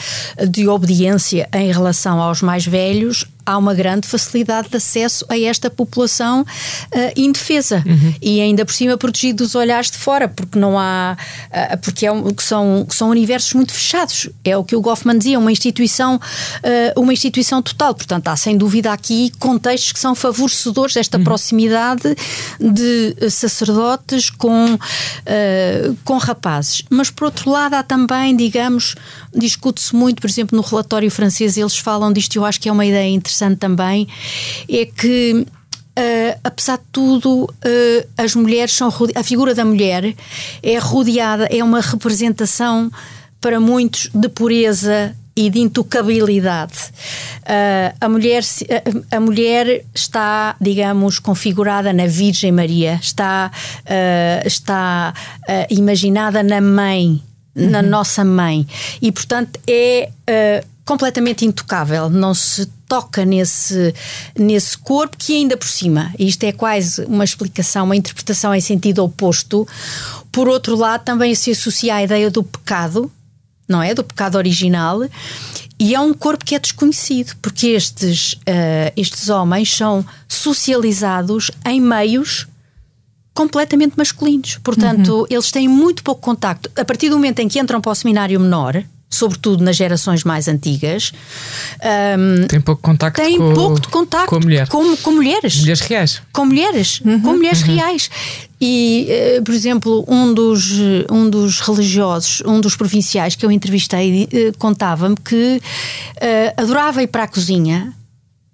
[0.47, 5.69] de obediência em relação aos mais velhos, há uma grande facilidade de acesso a esta
[5.69, 6.45] população uh,
[7.15, 8.13] indefesa uhum.
[8.21, 11.15] e ainda por cima protegido dos olhares de fora, porque não há
[11.51, 14.29] uh, porque é um, que são, que são universos muito fechados.
[14.43, 17.93] É o que o Goffman dizia, uma instituição, uh, uma instituição total.
[17.93, 21.23] Portanto, há sem dúvida aqui contextos que são favorecedores desta uhum.
[21.23, 22.15] proximidade
[22.59, 24.77] de sacerdotes com,
[26.03, 26.83] com rapazes.
[26.89, 28.95] Mas por outro lado, há também, digamos,
[29.33, 32.85] discute-se muito, por exemplo, no relatório francês, eles falam disto, eu acho que é uma
[32.85, 34.07] ideia interessante também,
[34.69, 35.45] é que
[35.97, 40.13] Uh, apesar de tudo, uh, as mulheres são a figura da mulher
[40.61, 42.91] é rodeada, é uma representação
[43.39, 46.73] para muitos de pureza e de intocabilidade.
[47.43, 48.43] Uh, a, mulher,
[49.09, 53.49] a, a, mulher está, digamos, configurada na Virgem Maria, está,
[54.45, 55.13] está
[55.69, 57.21] imaginada na mãe
[57.55, 57.87] na uhum.
[57.87, 58.67] nossa mãe.
[59.01, 60.09] E, portanto, é
[60.85, 62.09] completamente intocável.
[62.09, 63.93] Não se toca nesse,
[64.37, 69.03] nesse corpo que ainda por cima, isto é quase uma explicação, uma interpretação em sentido
[69.03, 69.67] oposto.
[70.31, 73.11] Por outro lado, também se associa à ideia do pecado,
[73.67, 73.93] não é?
[73.93, 75.01] Do pecado original.
[75.77, 81.81] E é um corpo que é desconhecido, porque estes, uh, estes homens são socializados em
[81.81, 82.47] meios
[83.33, 84.57] completamente masculinos.
[84.63, 85.25] Portanto, uhum.
[85.29, 86.71] eles têm muito pouco contacto.
[86.79, 90.47] A partir do momento em que entram para o seminário menor, sobretudo nas gerações mais
[90.47, 91.11] antigas,
[92.17, 94.67] um, tem pouco contacto, tem com, pouco de contacto com, mulher.
[94.67, 95.59] com, com mulheres.
[95.59, 96.21] Mulheres reais.
[96.31, 97.21] Com mulheres, uhum.
[97.21, 97.75] com mulheres uhum.
[97.75, 98.09] reais.
[98.59, 99.07] E,
[99.39, 100.71] uh, por exemplo, um dos,
[101.11, 107.07] um dos religiosos, um dos provinciais que eu entrevistei, uh, contava-me que uh, adorava ir
[107.07, 107.93] para a cozinha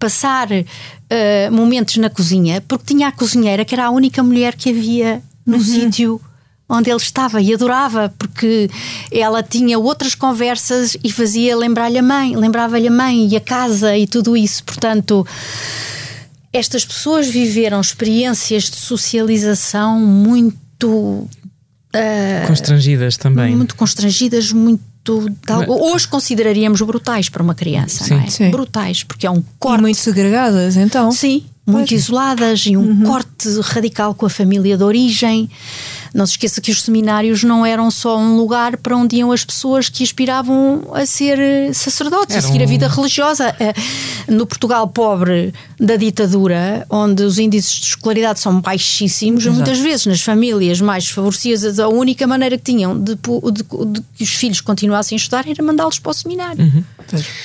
[0.02, 4.70] passar uh, momentos na cozinha, porque tinha a cozinheira que era a única mulher que
[4.70, 5.64] havia no uhum.
[5.64, 6.22] sítio
[6.72, 8.70] onde ele estava e adorava porque
[9.12, 13.96] ela tinha outras conversas e fazia lembrar-lhe a mãe, lembrava-lhe a mãe e a casa
[13.98, 14.64] e tudo isso.
[14.64, 15.28] Portanto,
[16.54, 23.56] estas pessoas viveram experiências de socialização muito uh, constrangidas também.
[23.56, 24.90] Muito constrangidas, muito
[25.44, 28.28] Tal, hoje consideraríamos brutais para uma criança, sim, não é?
[28.28, 28.52] Sim.
[28.52, 29.80] Brutais, porque é um corte.
[29.80, 31.12] E muito segregadas, então.
[31.12, 32.02] Sim, muito pois.
[32.04, 33.04] isoladas e um uhum.
[33.04, 35.50] corte radical com a família de origem.
[36.14, 39.46] Não se esqueça que os seminários não eram só um lugar para onde iam as
[39.46, 43.56] pessoas que aspiravam a ser eh, sacerdotes, a seguir a vida religiosa.
[43.60, 43.74] Eh,
[44.28, 49.56] no Portugal pobre da ditadura, onde os índices de escolaridade são baixíssimos, Exato.
[49.56, 53.52] muitas vezes nas famílias mais favorecidas, a única maneira que tinham de, de,
[53.92, 56.84] de que os filhos continuassem a estudar era mandá-los para o seminário, uhum.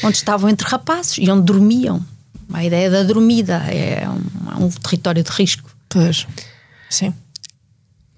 [0.03, 2.05] onde estavam entre rapazes e onde dormiam.
[2.53, 5.71] A ideia da dormida é um, é um território de risco.
[5.89, 6.27] Pois,
[6.89, 7.13] sim.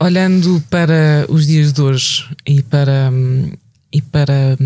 [0.00, 3.10] Olhando para os dias de hoje e para,
[3.92, 4.56] e para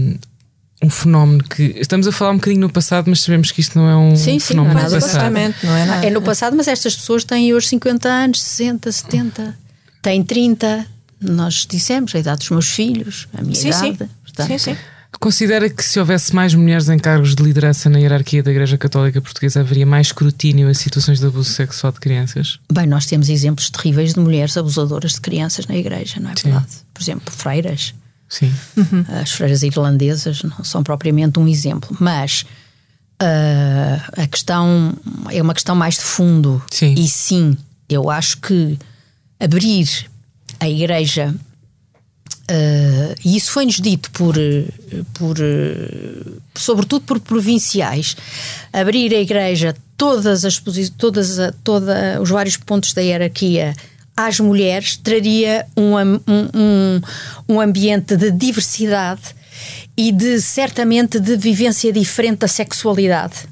[0.82, 3.88] um fenómeno que estamos a falar um bocadinho no passado, mas sabemos que isto não
[3.88, 5.32] é um sim, fenómeno sim, do passado.
[5.62, 6.06] Não é, nada.
[6.06, 9.58] é no passado, mas estas pessoas têm hoje 50 anos, 60, 70,
[10.02, 10.86] têm 30.
[11.20, 13.98] Nós dissemos a idade dos meus filhos, a minha sim, idade.
[13.98, 14.08] Sim.
[14.24, 14.76] Portanto, sim, sim.
[15.20, 19.20] Considera que se houvesse mais mulheres em cargos de liderança na hierarquia da Igreja Católica
[19.20, 22.58] Portuguesa haveria mais escrutínio a situações de abuso sexual de crianças?
[22.72, 26.50] Bem, nós temos exemplos terríveis de mulheres abusadoras de crianças na Igreja, não é Sim.
[26.50, 26.72] verdade?
[26.92, 27.94] Por exemplo, freiras.
[28.28, 28.52] Sim.
[28.76, 29.04] Uhum.
[29.20, 32.46] As freiras irlandesas não são propriamente um exemplo, mas
[33.22, 34.94] uh, a questão
[35.30, 36.62] é uma questão mais de fundo.
[36.70, 36.94] Sim.
[36.94, 37.56] E sim,
[37.88, 38.78] eu acho que
[39.38, 40.10] abrir
[40.58, 41.34] a igreja
[42.52, 44.34] Uh, e isso foi-nos dito por,
[45.14, 45.36] por
[46.54, 48.14] sobretudo por provinciais,
[48.70, 50.60] abrir a igreja todas as
[50.98, 53.74] todas toda, os vários pontos da hierarquia
[54.14, 56.20] às mulheres traria um, um,
[56.54, 57.00] um,
[57.48, 59.34] um ambiente de diversidade
[59.96, 63.51] e de certamente de vivência diferente da sexualidade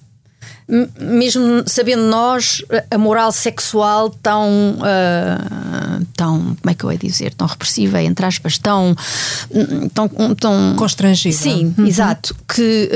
[0.98, 7.34] mesmo sabendo nós a moral sexual tão, uh, tão como é que eu ia dizer,
[7.34, 8.94] tão repressiva, entre aspas, tão,
[9.92, 11.36] tão, tão constrangida.
[11.36, 11.86] Sim, uhum.
[11.86, 12.90] exato, que,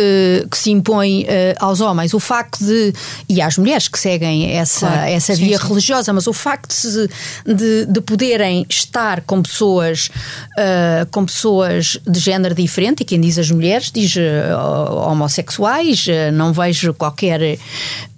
[0.45, 1.27] uh, que se impõe uh,
[1.59, 2.15] aos homens.
[2.15, 2.93] O facto de,
[3.29, 5.11] e às mulheres que seguem essa, claro.
[5.11, 10.11] essa via sim, religiosa, mas o facto de, de, de poderem estar com pessoas,
[11.11, 14.15] com pessoas de género diferente, e quem diz as mulheres diz
[15.07, 17.59] homossexuais, não vejo qualquer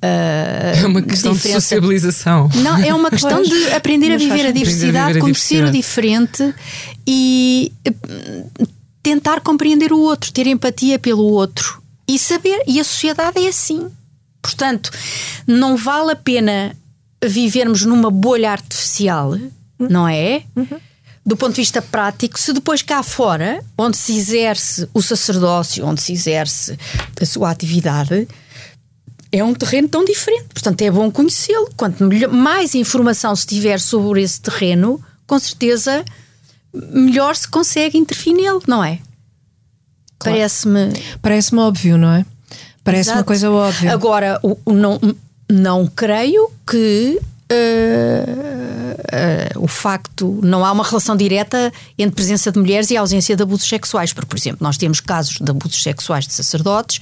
[0.03, 1.59] Uh, é uma questão diferença.
[1.59, 2.51] de sociabilização.
[2.57, 5.69] Não, é uma questão pois, de aprender a viver a diversidade, viver a conhecer diversidade.
[5.69, 6.55] o diferente
[7.07, 8.57] e eh,
[9.03, 12.63] tentar compreender o outro, ter empatia pelo outro e saber.
[12.67, 13.89] E a sociedade é assim.
[14.43, 14.91] Portanto,
[15.47, 16.77] não vale a pena
[17.25, 19.51] vivermos numa bolha artificial, uhum.
[19.79, 20.43] não é?
[20.55, 20.79] Uhum.
[21.25, 26.01] Do ponto de vista prático, se depois cá fora, onde se exerce o sacerdócio, onde
[26.01, 26.79] se exerce
[27.21, 28.29] a sua atividade,
[29.39, 30.47] é um terreno tão diferente.
[30.53, 31.71] Portanto, é bom conhecê-lo.
[31.77, 36.05] Quanto mais informação se tiver sobre esse terreno, com certeza
[36.73, 38.99] melhor se consegue intervir nele, não é?
[40.19, 40.39] Claro.
[40.39, 40.93] Parece-me.
[41.21, 42.27] Parece-me óbvio, não é?
[42.83, 43.19] Parece Exato.
[43.19, 43.93] uma coisa óbvia.
[43.93, 45.01] Agora, o, o, não,
[45.51, 48.46] não creio que uh,
[49.57, 53.69] o facto, não há uma relação direta entre presença de mulheres e ausência de abusos
[53.69, 57.01] sexuais, porque, por exemplo, nós temos casos de abusos sexuais de sacerdotes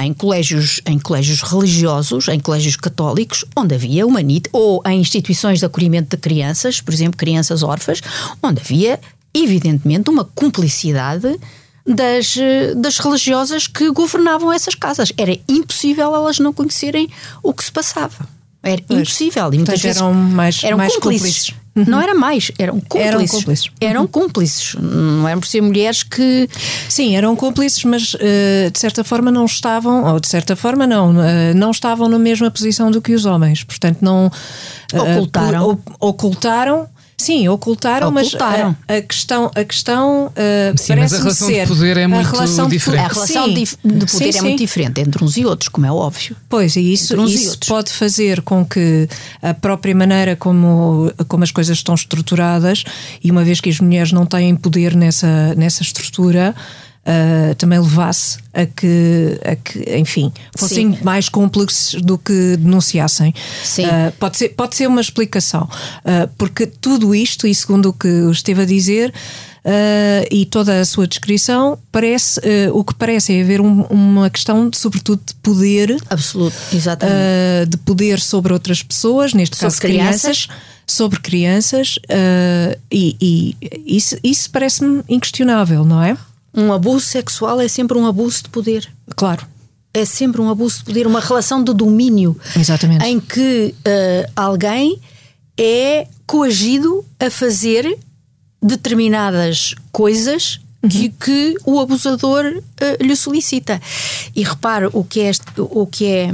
[0.00, 5.58] em colégios, em colégios religiosos, em colégios católicos, onde havia uma NIT, ou em instituições
[5.58, 8.00] de acolhimento de crianças, por exemplo, crianças órfãs,
[8.42, 9.00] onde havia,
[9.34, 11.38] evidentemente, uma cumplicidade
[11.86, 12.36] das,
[12.76, 15.12] das religiosas que governavam essas casas.
[15.16, 17.08] Era impossível elas não conhecerem
[17.42, 18.28] o que se passava.
[18.62, 19.00] Era pois.
[19.00, 19.52] impossível.
[19.52, 21.50] E muitas vezes eram mais, eram mais cúmplices.
[21.50, 21.62] cúmplices.
[21.74, 21.84] Uhum.
[21.88, 23.06] Não era mais, eram cúmplices.
[23.08, 23.70] Eram cúmplices.
[23.80, 24.74] Eram cúmplices.
[24.78, 26.48] Não eram por ser mulheres que.
[26.88, 31.10] Sim, eram cúmplices, mas uh, de certa forma não estavam, ou de certa forma não,
[31.12, 33.64] uh, não estavam na mesma posição do que os homens.
[33.64, 34.30] Portanto, não.
[34.92, 35.78] Uh, ocultaram.
[35.98, 36.88] ocultaram
[37.22, 38.76] Sim, ocultaram, ocultaram.
[38.88, 42.06] mas a, a, questão, a questão uh, sim, mas a relação ser, de poder é
[42.08, 43.00] muito diferente.
[43.00, 43.54] a relação sim.
[43.54, 46.36] de, poder sim, é muito diferente entre uns e outros, como é óbvio.
[46.48, 49.08] Pois, e isso, isso e pode fazer com que
[49.40, 52.82] a própria maneira como, como as coisas estão estruturadas,
[53.22, 56.54] e uma vez que as mulheres não têm poder nessa, nessa estrutura,
[57.06, 60.98] uh, também levasse a que, a que enfim, fossem Sim.
[61.02, 63.34] mais cúmplices do que denunciassem.
[63.64, 63.86] Sim.
[63.86, 68.08] Uh, pode, ser, pode ser uma explicação, uh, porque tudo isto, e segundo o que
[68.30, 69.12] esteve a dizer,
[69.64, 74.28] Uh, e toda a sua descrição parece uh, o que parece é haver um, uma
[74.28, 77.14] questão de, sobretudo de poder absoluto exatamente
[77.62, 80.48] uh, de poder sobre outras pessoas neste sobre caso crianças, crianças
[80.84, 81.98] sobre crianças
[82.90, 86.16] e, e, isso, isso parece-me inquestionável não é
[86.54, 88.88] um abuso sexual é sempre um abuso de poder.
[89.16, 89.46] Claro.
[89.94, 92.38] É sempre um abuso de poder, uma relação de domínio.
[92.56, 93.04] Exatamente.
[93.04, 95.00] Em que uh, alguém
[95.58, 97.98] é coagido a fazer
[98.62, 100.88] determinadas coisas uhum.
[100.88, 103.80] que, que, o abusador uh, lhe solicita.
[104.34, 106.32] E repare, o que, é, o que é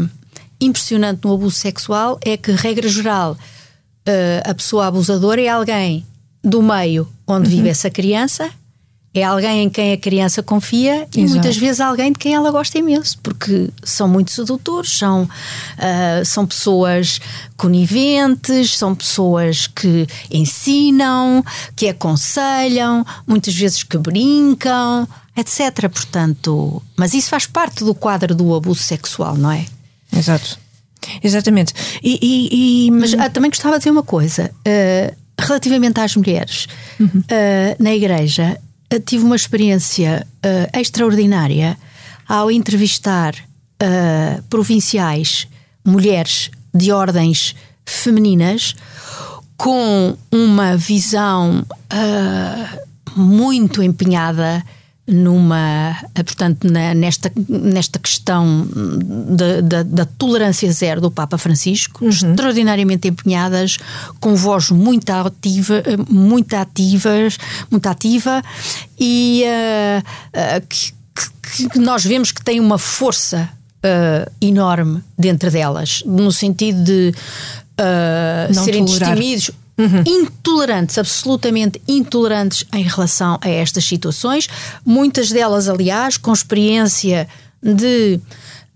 [0.61, 6.07] impressionante no abuso sexual é que, regra geral, uh, a pessoa abusadora é alguém
[6.43, 7.57] do meio onde uhum.
[7.57, 8.51] vive essa criança
[9.15, 12.79] é alguém em quem a criança confia e muitas vezes alguém de quem ela gosta
[12.79, 17.21] imenso, porque são muito sedutores, são, uh, são pessoas
[17.57, 21.45] coniventes, são pessoas que ensinam,
[21.75, 25.89] que aconselham, muitas vezes que brincam, etc.
[25.89, 29.65] Portanto, mas isso faz parte do quadro do abuso sexual, não é?
[30.15, 30.59] Exato.
[31.23, 31.73] Exatamente.
[32.03, 32.91] E, e, e...
[32.91, 34.51] Mas ah, também gostava de dizer uma coisa.
[34.67, 36.67] Uh, relativamente às mulheres,
[36.99, 37.07] uhum.
[37.21, 38.61] uh, na igreja,
[39.05, 41.77] tive uma experiência uh, extraordinária
[42.27, 45.47] ao entrevistar uh, provinciais,
[45.85, 48.75] mulheres de ordens femininas,
[49.57, 54.65] com uma visão uh, muito empenhada
[55.09, 58.69] numa, portanto, na, nesta, nesta questão
[59.83, 62.11] da, tolerância zero do Papa Francisco, uhum.
[62.11, 63.79] extraordinariamente empenhadas,
[64.21, 67.39] com voz muito ativa, muito ativas,
[67.71, 68.43] muito ativa
[69.01, 70.93] e uh, uh, que,
[71.57, 77.15] que, que, nós vemos que tem uma força uh, enorme dentro delas, no sentido de
[78.53, 79.15] serem tolerar.
[79.15, 80.03] destemidos Uhum.
[80.05, 84.49] intolerantes, absolutamente intolerantes em relação a estas situações.
[84.85, 87.29] Muitas delas, aliás, com experiência
[87.63, 88.21] de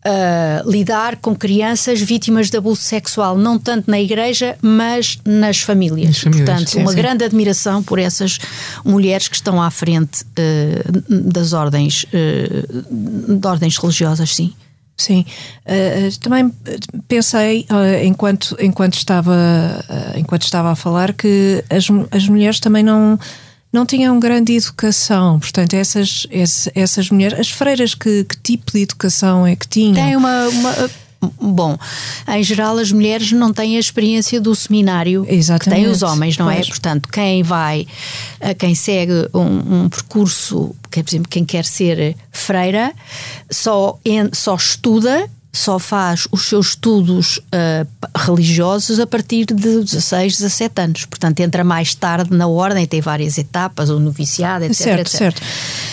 [0.07, 6.09] uh, lidar com crianças vítimas de abuso sexual, não tanto na igreja, mas nas famílias.
[6.09, 6.97] Nas famílias Portanto, sim, uma sim.
[6.97, 8.39] grande admiração por essas
[8.85, 14.53] mulheres que estão à frente uh, das ordens, uh, de ordens religiosas, sim.
[14.97, 15.25] Sim,
[15.67, 16.53] uh, também
[17.09, 22.83] pensei uh, enquanto enquanto estava uh, enquanto estava a falar que as, as mulheres também
[22.83, 23.19] não
[23.73, 28.83] não tinham grande educação, portanto essas essas, essas mulheres, as freiras que, que tipo de
[28.83, 29.95] educação é que tinham?
[29.95, 30.91] Tem uma, uma
[31.41, 31.79] Bom,
[32.29, 35.65] em geral as mulheres não têm a experiência do seminário Exatamente.
[35.65, 36.57] que têm os homens, não é?
[36.57, 36.67] pois.
[36.67, 36.71] é?
[36.71, 37.87] Portanto, quem vai,
[38.59, 42.93] quem segue um, um percurso, por exemplo, quem quer ser freira,
[43.51, 43.99] só,
[44.33, 47.87] só estuda só faz os seus estudos uh,
[48.17, 51.05] religiosos a partir de 16, 17 anos.
[51.05, 54.77] Portanto, entra mais tarde na ordem, tem várias etapas, o noviciado, etc.
[54.77, 55.19] Certo, etc.
[55.19, 55.43] certo.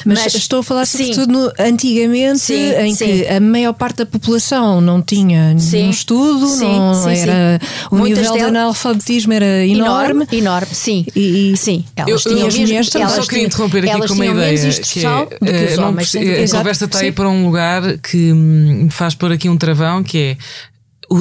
[0.05, 3.05] Mas, Mas, estou a falar sobretudo no, antigamente, sim, em sim.
[3.05, 7.59] que a maior parte da população não tinha nenhum estudo, não era,
[7.91, 10.23] o Muitas nível de analfabetismo era enorme.
[10.23, 11.05] Enorme, enorme sim.
[11.13, 14.69] E, sim, elas eu, tinham eu, mesmo, elas só queria interromper aqui com uma ideia.
[14.79, 19.33] Que é, uh, não, a conversa está aí para um lugar que me faz pôr
[19.33, 20.37] aqui um travão que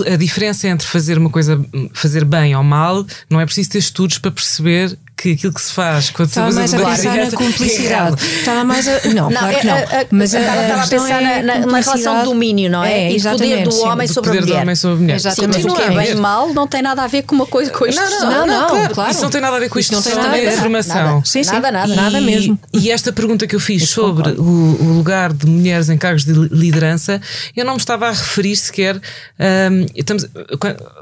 [0.05, 1.65] é a diferença entre fazer uma coisa,
[1.95, 5.73] fazer bem ou mal, não é preciso ter estudos para perceber que aquilo que se
[5.73, 8.25] faz quando estava mais a pensar na cumplicidade.
[8.25, 9.09] Estava mais a.
[9.09, 9.75] Não, não claro que não.
[9.75, 13.09] A, a, mas a, estava a pensar é na, na, relação de domínio, não é?
[13.09, 14.47] é e poder do homem sim, sobre a mulher.
[14.47, 15.17] Do homem sobre a mulher.
[15.17, 15.57] Exatamente.
[15.57, 17.71] Sim, mas o que é bem mal não tem nada a ver com uma coisa
[17.73, 18.01] com isto.
[18.01, 19.11] Não, não, não, claro, claro.
[19.11, 21.25] Isso não tem nada a ver com isto, não tem nada a ver com informação.
[21.25, 21.53] Sim, sim.
[21.53, 21.95] Nada, nada.
[21.95, 22.59] Nada mesmo.
[22.73, 27.21] E esta pergunta que eu fiz sobre o lugar de mulheres em cargos de liderança,
[27.57, 29.01] eu não me estava a referir sequer.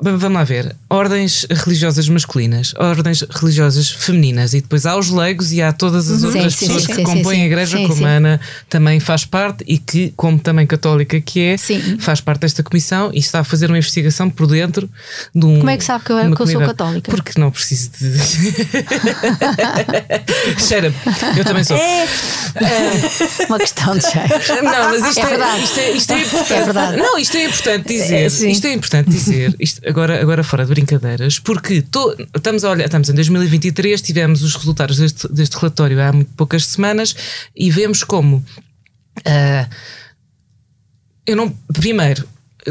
[0.00, 0.74] Vamos lá ver.
[0.88, 6.22] Ordens religiosas masculinas, ordens religiosas femininas e depois há os leigos e há todas as
[6.22, 6.28] uhum.
[6.28, 9.78] outras sim, pessoas sim, que compõem a igreja, como a Ana também faz parte e
[9.78, 11.56] que, como também católica que é,
[11.98, 14.88] faz parte desta comissão e está a fazer uma investigação por dentro
[15.34, 15.58] de um.
[15.58, 17.10] Como é que sabe que eu, que eu sou católica?
[17.10, 18.16] Porque não preciso de.
[20.66, 20.94] Cheira,
[21.36, 21.76] eu também sou.
[21.76, 24.28] É, é uma questão de cheiro.
[24.62, 25.64] Não, mas isto é, é verdade.
[25.64, 26.52] Isto é, isto é, importante.
[26.52, 26.96] É verdade.
[26.96, 28.26] Não, isto é importante dizer.
[28.26, 29.54] Isto é importante dizer.
[29.58, 34.42] Isto, agora, agora fora de brincadeiras, porque to, estamos a olhar, estamos em 2023, tivemos
[34.42, 37.14] os resultados deste, deste relatório há muito poucas semanas
[37.54, 38.36] e vemos como.
[39.18, 39.74] Uh,
[41.26, 41.54] eu não.
[41.72, 42.26] Primeiro,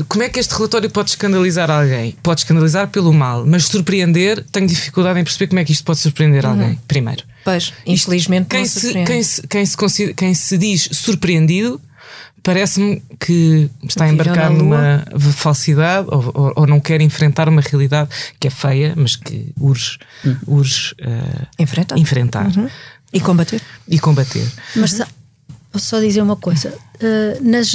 [0.07, 2.11] como é que este relatório pode escandalizar alguém?
[2.21, 5.99] Pode escandalizar pelo mal, mas surpreender, tenho dificuldade em perceber como é que isto pode
[5.99, 6.51] surpreender uhum.
[6.51, 7.23] alguém, primeiro.
[7.43, 11.79] Pois, infelizmente, quem, se, quem, se, quem, se, quem se diz surpreendido
[12.45, 15.03] parece-me que está a embarcar numa
[15.33, 18.07] falsidade ou, ou, ou, não quer enfrentar uma realidade
[18.39, 20.37] que é feia, mas que urge, uhum.
[20.45, 22.55] urge uh, enfrentar, enfrentar.
[22.55, 22.69] Uhum.
[23.11, 23.61] e combater.
[23.87, 24.47] E combater.
[24.75, 25.01] Mas
[25.71, 27.73] posso só dizer uma coisa: uh, nas,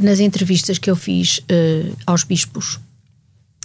[0.00, 2.78] nas entrevistas que eu fiz uh, aos bispos,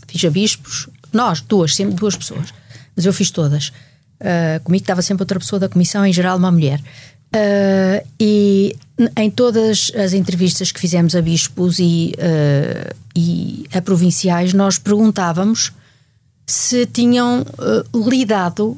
[0.08, 2.52] fiz a bispos, nós, duas, sempre duas pessoas,
[2.96, 3.72] mas eu fiz todas.
[4.64, 6.82] comigo estava sempre outra pessoa da comissão, em geral uma mulher.
[7.36, 8.76] Uh, e
[9.16, 15.72] em todas as entrevistas que fizemos a bispos e, uh, e a provinciais, nós perguntávamos
[16.46, 18.76] se tinham uh, lidado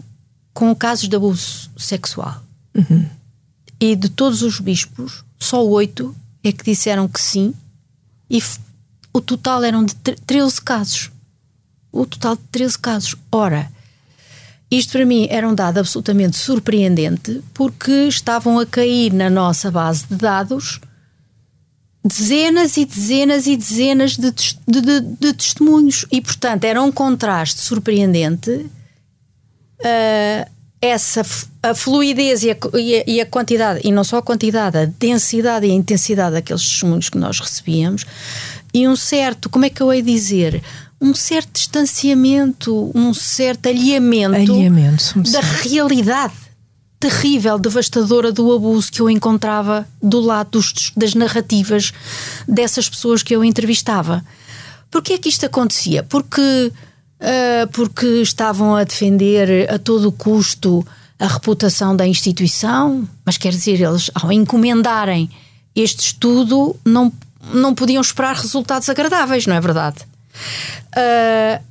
[0.54, 2.44] com casos de abuso sexual.
[2.76, 3.08] Uhum.
[3.80, 7.54] E de todos os bispos, só oito é que disseram que sim,
[8.30, 8.42] e
[9.14, 11.12] o total eram de 13 casos.
[11.92, 13.16] O total de 13 casos.
[13.32, 13.72] Ora,
[14.72, 20.06] isto para mim era um dado absolutamente surpreendente porque estavam a cair na nossa base
[20.08, 20.80] de dados
[22.04, 26.04] dezenas e dezenas e dezenas de, de, de, de testemunhos.
[26.12, 31.22] E, portanto, era um contraste surpreendente uh, essa
[31.62, 34.86] a fluidez e a, e, a, e a, quantidade, e não só a quantidade, a
[34.86, 38.04] densidade e a intensidade daqueles testemunhos que nós recebíamos
[38.74, 40.64] e um certo, como é que eu hei dizer,
[41.02, 46.34] um certo distanciamento, um certo alheamento, alheamento da realidade
[47.00, 51.92] terrível, devastadora do abuso que eu encontrava do lado dos, das narrativas
[52.48, 54.24] dessas pessoas que eu entrevistava.
[54.92, 56.04] Porquê é que isto acontecia?
[56.04, 60.86] Porque, uh, porque estavam a defender a todo custo
[61.18, 65.30] a reputação da instituição, mas quer dizer, eles, ao encomendarem
[65.76, 67.12] este estudo, não,
[67.54, 70.11] não podiam esperar resultados agradáveis, não é verdade?
[70.96, 71.64] Uh,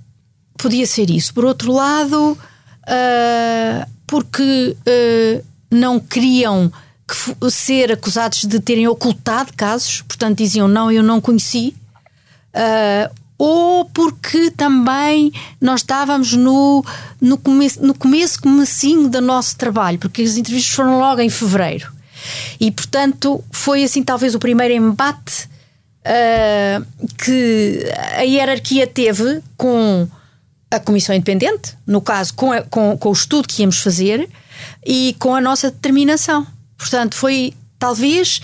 [0.57, 1.33] podia ser isso.
[1.33, 6.73] Por outro lado, uh, porque uh, não queriam
[7.07, 11.75] que, ser acusados de terem ocultado casos, portanto diziam não, eu não conheci.
[12.55, 16.85] Uh, ou porque também nós estávamos no,
[17.19, 21.91] no, começo, no começo, comecinho do nosso trabalho, porque as entrevistas foram logo em fevereiro.
[22.61, 25.49] E, portanto, foi assim talvez o primeiro embate
[26.11, 26.87] uh,
[27.17, 27.85] que
[28.17, 30.09] a hierarquia teve com
[30.71, 34.29] a Comissão Independente, no caso, com, a, com, com o estudo que íamos fazer
[34.85, 36.47] e com a nossa determinação.
[36.77, 38.41] Portanto, foi talvez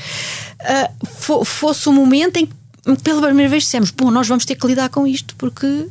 [0.61, 2.55] uh, fosse o momento em que
[3.03, 5.89] pela primeira vez dissemos: bom, nós vamos ter que lidar com isto porque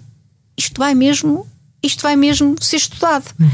[0.57, 1.47] isto vai mesmo.
[1.84, 3.26] Isto vai mesmo ser estudado.
[3.39, 3.49] Uhum.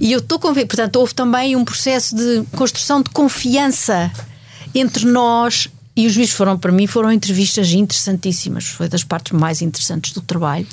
[0.00, 0.66] E eu estou convencida.
[0.66, 4.10] Portanto, houve também um processo de construção de confiança
[4.74, 8.66] entre nós e os juízes foram, para mim, foram entrevistas interessantíssimas.
[8.66, 10.66] Foi das partes mais interessantes do trabalho.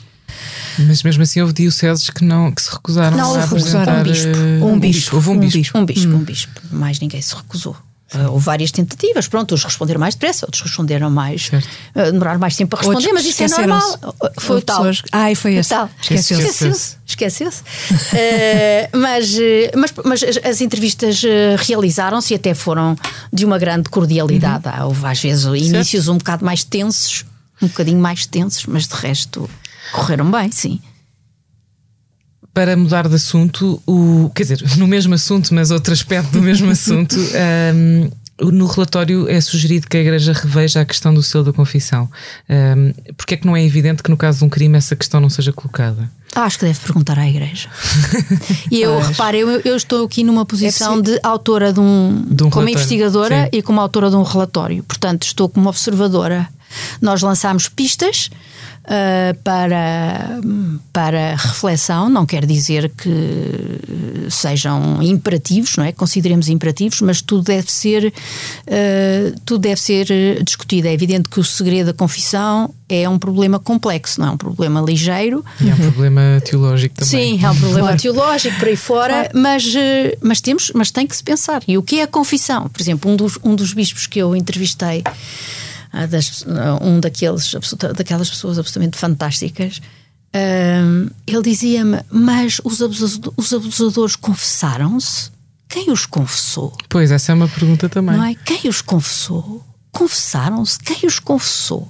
[0.80, 4.38] Mas mesmo assim houve dioceses que não que se recusaram não, a recusaram um bispo.
[4.38, 5.16] Um, um bispo.
[5.16, 5.58] Houve um, um bispo.
[5.58, 5.78] bispo.
[5.78, 6.16] Um bispo, hum.
[6.16, 6.62] um bispo.
[6.72, 7.78] Mais ninguém se recusou.
[8.16, 11.50] Uh, houve várias tentativas, pronto, uns responderam mais depressa, outros responderam mais,
[11.96, 14.00] uh, demoraram mais tempo a responder, outros mas isso é normal.
[14.40, 14.86] Foi o tal.
[15.12, 15.74] Ai, foi esse.
[16.02, 16.34] Esqueceu-se.
[16.34, 16.98] Esqueceu-se.
[17.08, 17.62] Esqueceu-se.
[17.62, 19.36] uh, mas,
[19.76, 21.24] mas, mas as entrevistas
[21.58, 22.96] realizaram-se e até foram
[23.32, 24.68] de uma grande cordialidade.
[24.68, 24.86] Uhum.
[24.88, 27.26] Houve às vezes inícios um bocado mais tensos,
[27.62, 29.50] um bocadinho mais tensos, mas de resto
[29.92, 30.80] correram bem, sim
[32.54, 36.70] para mudar de assunto, o, quer dizer, no mesmo assunto, mas outro aspecto do mesmo
[36.72, 37.16] assunto,
[37.76, 42.10] um, no relatório é sugerido que a Igreja reveja a questão do selo da confissão.
[42.50, 45.20] Um, porque é que não é evidente que no caso de um crime essa questão
[45.20, 46.10] não seja colocada?
[46.36, 47.70] Acho que deve perguntar à Igreja.
[48.70, 52.26] e eu, repare, eu, eu, estou aqui numa posição é de autora de um.
[52.28, 53.50] De um como investigadora Sim.
[53.54, 54.84] e como autora de um relatório.
[54.84, 56.50] Portanto, estou como observadora.
[57.00, 58.32] Nós lançámos pistas
[58.84, 60.40] uh, para,
[60.92, 63.10] para reflexão, não quer dizer que
[64.30, 65.92] sejam imperativos, não é?
[65.92, 70.08] Consideremos imperativos, mas tudo deve ser, uh, tudo deve ser
[70.44, 70.88] discutido.
[70.88, 74.82] É evidente que o segredo da confissão é um problema complexo, não é um problema
[74.82, 75.44] ligeiro.
[75.60, 77.38] E é um problema teológico também.
[77.38, 78.02] Sim, é um problema claro.
[78.02, 79.30] teológico por aí fora, claro.
[79.34, 79.64] mas,
[80.22, 81.64] mas, temos, mas tem que se pensar.
[81.68, 82.70] E o que é a confissão?
[82.70, 85.14] Por exemplo, um dos, um dos bispos que eu entrevistei ah,
[86.08, 87.54] das, ah, um daqueles,
[87.96, 89.80] daquelas pessoas absolutamente fantásticas,
[90.36, 95.32] um, ele dizia-me: Mas os, abusadores, os abusadores confessaram-se?
[95.70, 96.76] Quem os confessou?
[96.90, 98.16] Pois, essa é uma pergunta também.
[98.16, 98.36] Não é?
[98.36, 99.64] Quem os confessou?
[99.92, 100.80] Confessaram-se?
[100.80, 101.90] Quem os confessou?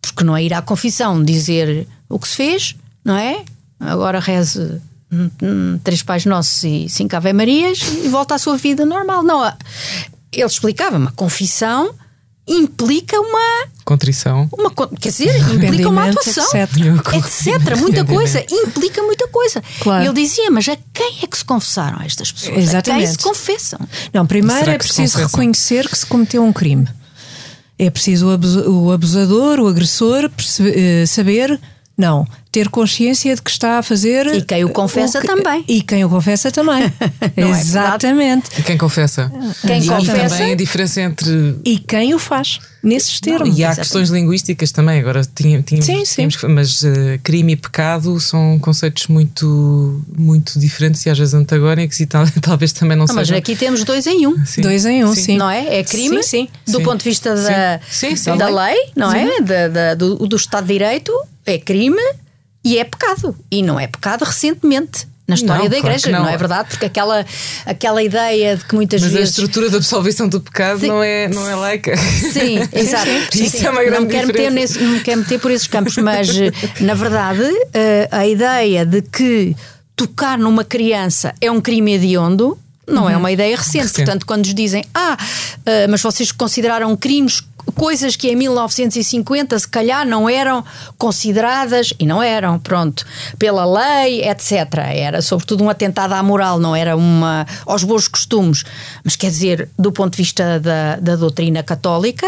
[0.00, 3.44] Porque não é ir à confissão dizer o que se fez, não é?
[3.80, 8.56] Agora reze hum, hum, três pais nossos e cinco Ave Marias e volta à sua
[8.56, 9.22] vida normal.
[9.22, 9.44] Não,
[10.32, 11.94] ele explicava-me: a confissão
[12.46, 14.70] implica uma contrição, uma,
[15.00, 16.76] quer dizer, implica uma atuação, etc.
[17.14, 17.78] etc.
[17.78, 19.62] Muita coisa, implica muita coisa.
[19.80, 20.04] Claro.
[20.04, 22.58] Ele dizia, mas a quem é que se confessaram estas pessoas?
[22.58, 23.04] Exatamente.
[23.04, 23.80] A quem se confessam?
[24.12, 26.86] Não, primeiro é preciso reconhecer que se cometeu um crime.
[27.78, 30.30] É preciso o abusador, o agressor,
[30.60, 31.60] eh, saber
[31.96, 34.32] não, ter consciência de que está a fazer.
[34.32, 35.64] E quem o confessa o que, também.
[35.66, 36.84] E quem o confessa também.
[37.36, 38.50] É Exatamente.
[38.56, 39.32] É e quem confessa.
[39.66, 40.36] Quem e confessa.
[40.36, 41.56] também a diferença entre.
[41.64, 43.48] E quem o faz, nesses termos.
[43.48, 43.80] Não, e há Exatamente.
[43.80, 45.00] questões linguísticas também.
[45.00, 45.66] Agora tínhamos.
[45.68, 46.28] sim, sim.
[46.28, 51.98] Tínhamos, mas uh, crime e pecado são conceitos muito, muito diferentes e às vezes antagónicos
[51.98, 53.34] e tal, talvez também não, não sejam.
[53.34, 54.46] Mas aqui temos dois em um.
[54.46, 54.60] Sim.
[54.60, 55.22] Dois em um, sim.
[55.22, 55.36] sim.
[55.36, 55.80] Não é?
[55.80, 56.72] É crime sim, sim.
[56.72, 59.40] do ponto de vista da, da lei, não é?
[59.40, 61.12] Da, da, do, do Estado de Direito,
[61.44, 62.02] é crime
[62.64, 63.36] e é pecado.
[63.50, 66.24] E não é pecado recentemente na história não, da Igreja, claro não.
[66.24, 66.34] não.
[66.34, 66.68] é verdade?
[66.68, 67.24] Porque aquela,
[67.64, 69.30] aquela ideia de que muitas Mas vezes.
[69.30, 71.96] Mas a estrutura da absolvição do pecado não é, não é laica.
[71.96, 73.08] Sim, exato.
[73.34, 73.66] Isso sim.
[73.66, 76.28] é uma grande não quero, meter nesse, não quero meter por esses campos, mas
[76.80, 77.44] na verdade
[78.10, 79.56] a ideia de que
[79.96, 82.58] tocar numa criança é um crime hediondo.
[82.86, 83.10] Não é uhum.
[83.12, 83.78] é uma ideia recente.
[83.78, 84.04] recente.
[84.04, 85.16] Portanto, quando nos dizem, ah,
[85.88, 87.42] mas vocês consideraram crimes
[87.74, 90.64] coisas que em 1950 se calhar não eram
[90.98, 93.04] consideradas, e não eram, pronto,
[93.38, 94.52] pela lei, etc.
[94.92, 98.64] Era sobretudo um atentado à moral, não era uma aos bons costumes.
[99.02, 102.26] Mas quer dizer, do ponto de vista da, da doutrina católica,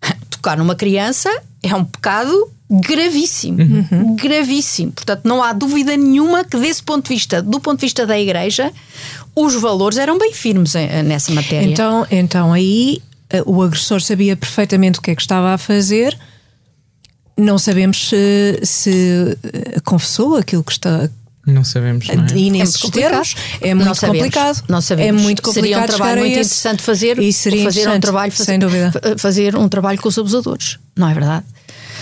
[0.30, 1.30] tocar numa criança
[1.62, 4.16] é um pecado gravíssimo, uhum.
[4.16, 4.92] gravíssimo.
[4.92, 8.18] Portanto, não há dúvida nenhuma que desse ponto de vista, do ponto de vista da
[8.18, 8.70] Igreja,
[9.34, 11.66] os valores eram bem firmes eh, nessa matéria.
[11.66, 13.00] Então, então aí
[13.46, 16.16] o agressor sabia perfeitamente o que é que estava a fazer.
[17.36, 21.08] Não sabemos se, se eh, confessou aquilo que está,
[21.46, 22.08] Não sabemos.
[22.08, 22.26] Não é?
[22.36, 23.62] E nesses muito termos complicado.
[23.62, 24.64] é muito Não sabemos, complicado.
[24.68, 25.20] Não sabemos.
[25.20, 25.70] É muito complicado.
[25.70, 26.40] Seria um trabalho muito esse.
[26.50, 28.90] interessante fazer, E seria fazer um trabalho sem dúvida.
[28.90, 31.44] fa- fazer um trabalho com os abusadores, não é verdade?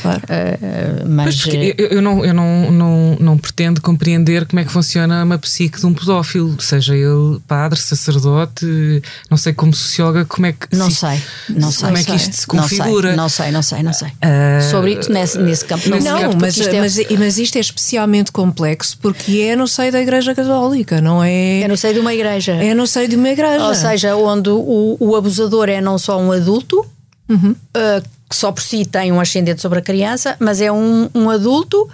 [0.02, 0.20] Claro.
[0.26, 4.64] Pois, mas porque eh, eu, eu não, eu não, não, não pretendo compreender como é
[4.64, 10.24] que funciona uma psique de um pedófilo, seja ele padre, sacerdote, não sei como socióloga,
[10.24, 10.74] como é que.
[10.76, 11.84] não se- sei, não sei.
[11.86, 12.16] Como é que sei.
[12.16, 13.16] isto se Não sei, configura?
[13.16, 14.08] Não sei, não sei, não sei.
[14.22, 17.60] Ah, Sobre isso, nesse, nesse campo não, Não, mas, isto é- mas, mas isto é
[17.60, 21.64] especialmente complexo porque é no seio da Igreja Católica, não é?
[21.64, 22.52] eu não sei de uma igreja.
[22.52, 23.64] É no seio de uma igreja.
[23.64, 26.84] Ou seja, onde o, o abusador é não só um adulto,
[27.28, 27.56] Uhum.
[27.74, 31.30] eh, que só por si tem um ascendente sobre a criança, mas é um, um
[31.30, 31.88] adulto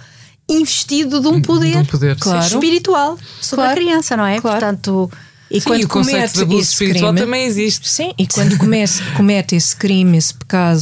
[0.49, 2.45] investido de um poder, um poder, Claro.
[2.45, 3.71] espiritual sobre Claro.
[3.71, 4.41] a criança, não é?
[4.41, 4.59] Claro.
[4.59, 5.11] Portanto,
[5.49, 7.87] e Sim, e o conceito de abuso esse espiritual crime- também existe.
[7.87, 10.81] Sim, e quando comece, comete esse crime, esse pecado,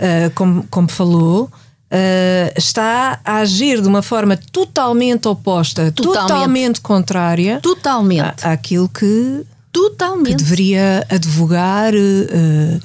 [0.00, 1.48] ah, como, como falou,
[1.90, 6.28] ah, está a agir de uma forma totalmente oposta, Totalmente.
[6.28, 10.36] totalmente, contrária totalmente, à- àquilo que, que totalmente.
[10.36, 12.80] deveria advogar ah,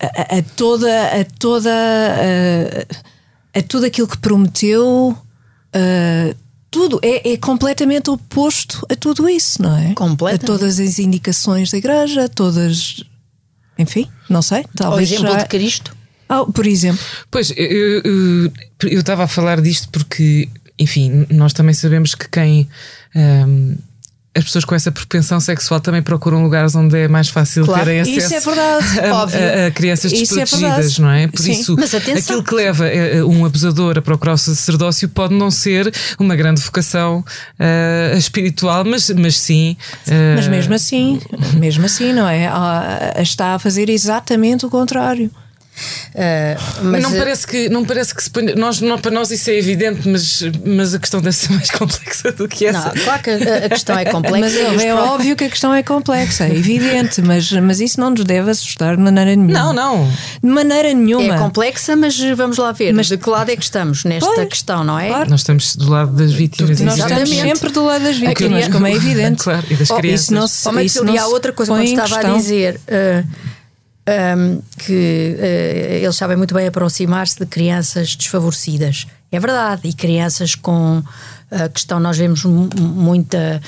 [0.00, 2.86] a, a- a toda a toda ah,
[3.58, 5.16] a tudo aquilo que prometeu.
[5.72, 6.34] ah,
[6.70, 9.94] tudo é, é completamente oposto a tudo isso, não é?
[9.94, 10.44] Completamente.
[10.44, 13.02] A todas as indicações da igreja, todas.
[13.78, 14.64] Enfim, não sei.
[14.76, 15.10] Talvez.
[15.10, 15.96] exemplo já- de Cristo.
[16.28, 17.00] Ah, por exemplo.
[17.30, 18.02] Pois, eu-
[18.82, 20.46] eu estava a falar disto porque,
[20.78, 22.68] enfim, nós também sabemos que quem.
[23.16, 23.76] ahm,
[24.38, 28.00] as pessoas com essa propensão sexual também procuram lugares onde é mais fácil Claro, terem
[28.00, 29.40] acesso isso é verdade, a, óbvio.
[29.40, 31.02] a- a crianças Isso é desprotegidas, verdade.
[31.02, 31.26] não é?
[31.26, 31.52] Por Sim.
[31.52, 32.18] isso, Mas atenção.
[32.20, 36.60] aquilo que leva eh, um abusador a procurar o sacerdócio pode não ser uma grande
[36.60, 37.24] vocação
[37.58, 39.76] ah, espiritual, mas, mas sim.
[40.08, 41.20] ah, Mas mesmo assim,
[41.58, 42.46] mesmo assim, não é?
[42.46, 45.30] Ah, está a fazer exatamente o contrário.
[46.14, 49.30] Eh, mas, não eh, parece que não parece que se ponha, nós não, para nós
[49.30, 53.04] isso é evidente mas mas a questão deve ser mais complexa do que essa não,
[53.04, 54.38] claro que a, a questão é complexa.
[54.72, 58.10] Mas é, é óbvio que a questão é complexa, é evidente, mas, mas isso não
[58.10, 59.52] nos deve assustar de maneira nenhuma.
[59.52, 60.12] não não
[60.42, 61.34] De maneira nenhuma.
[61.34, 62.92] É complexa, mas vamos lá ver.
[62.92, 65.08] Mas- de que lado é que estamos nesta Pois, questão, não é?
[65.08, 65.30] claro.
[65.30, 66.80] Nós estamos do lado das vítimas.
[66.80, 69.42] Nós estamos sempre do lado das vítimas, criança- como é evidente.
[69.44, 70.22] Claro, e das Oh, crianças.
[70.24, 72.80] Isso não se, Oh, isso e não há outra coisa quando em estava a dizer
[72.88, 73.26] uh,
[74.08, 79.06] um, que uh, eles sabem muito bem aproximar-se de crianças desfavorecidas.
[79.30, 81.02] É verdade, e crianças com
[81.50, 83.60] a questão, nós vemos mu- muita,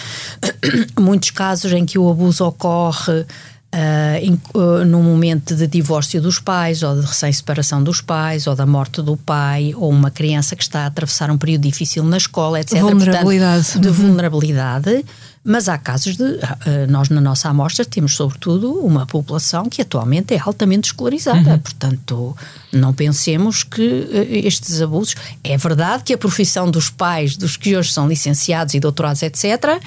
[0.99, 3.26] muitos casos em que o abuso ocorre.
[3.72, 8.57] Uh, em, uh, num momento de divórcio dos pais, ou de recém-separação dos pais, ou
[8.57, 12.16] da morte do pai, ou uma criança que está a atravessar um período difícil na
[12.16, 12.80] escola, etc.
[12.80, 13.64] Vulnerabilidade.
[13.66, 15.05] Portanto, de vulnerabilidade,
[15.43, 16.38] mas há casos de.
[16.43, 21.59] ah, ah, Nós, na nossa amostra, temos, sobretudo, uma população que atualmente é altamente escolarizada.
[21.59, 22.36] Portanto,
[22.70, 25.14] não pensemos que eh, estes abusos.
[25.43, 29.80] É verdade que a profissão dos pais, dos que hoje são licenciados e doutorados, etc.,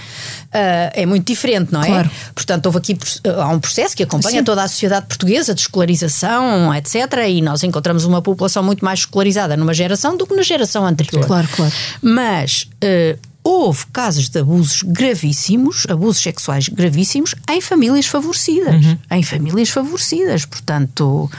[0.52, 1.88] ah, é muito diferente, não é?
[1.88, 2.12] Claro.
[2.34, 2.98] Portanto, houve aqui
[3.38, 4.44] há um processo que acompanha Sim.
[4.44, 6.96] toda a sociedade portuguesa de escolarização, etc.
[7.30, 11.26] E nós encontramos uma população muito mais escolarizada numa geração do que na geração anterior.
[11.28, 11.72] Claro, claro.
[12.02, 18.76] Mas eh, houve casos de abusos gravíssimos, abusos sexuais gravíssimos, em famílias favorecidas.
[19.12, 20.46] Em famílias favorecidas.
[20.46, 21.30] Portanto,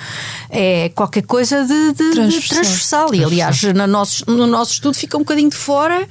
[0.50, 2.58] é qualquer coisa de, de- de Transversal.
[2.58, 3.14] transversal.
[3.14, 6.06] E aliás, no nosso, no nosso estudo fica um bocadinho de fora,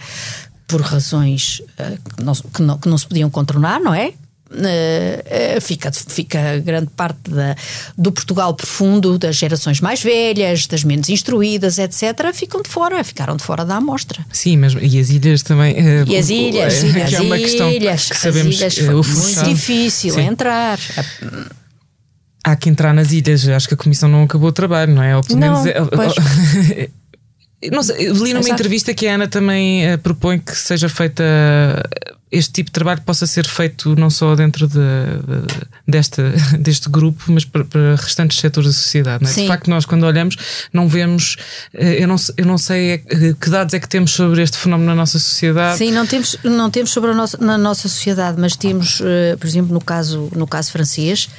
[0.68, 4.14] por razões eh, que, não, que não- que não se podiam contornar, não é?
[4.56, 5.24] Eh,
[5.56, 7.56] eh, fica, fica grande parte da-
[7.98, 13.36] do Portugal profundo, das gerações mais velhas, das menos instruídas, etc., ficam de fora, ficaram
[13.36, 14.24] de fora da amostra.
[14.32, 15.74] Sim, mas e as ilhas também.
[15.76, 16.84] eh, E as ilhas,
[17.14, 20.22] é uma questão ilhas, que sabemos as ilhas foi muito difícil Sim.
[20.28, 20.80] entrar.
[22.46, 23.48] Há que entrar nas ilhas.
[23.48, 25.16] Acho que a comissão não acabou o trabalho, não é?
[25.16, 26.90] Ou pelo Não, menos é-
[27.72, 28.52] não sei, li numa Exato.
[28.54, 31.24] entrevista que a Ana também eh, propõe que seja feita
[32.34, 36.24] este tipo de trabalho possa ser feito não só dentro de, de- desta,
[36.60, 39.24] deste grupo, mas para, para restantes setores da sociedade.
[39.24, 39.42] É?
[39.42, 40.36] De facto, nós quando olhamos,
[40.74, 41.38] não vemos,
[41.76, 44.90] eh, eu não, eu não sei eh, que dados é que temos sobre este fenómeno
[44.90, 45.78] na nossa sociedade.
[45.78, 49.46] Sim, não temos, não temos sobre a nossa, na nossa sociedade, mas temos, eh, por
[49.46, 51.30] exemplo, no caso, no caso francês,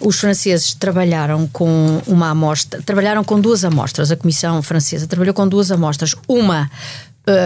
[0.00, 4.10] os franceses trabalharam com uma amostra, trabalharam com duas amostras.
[4.10, 6.14] A Comissão Francesa trabalhou com duas amostras.
[6.26, 6.70] Uma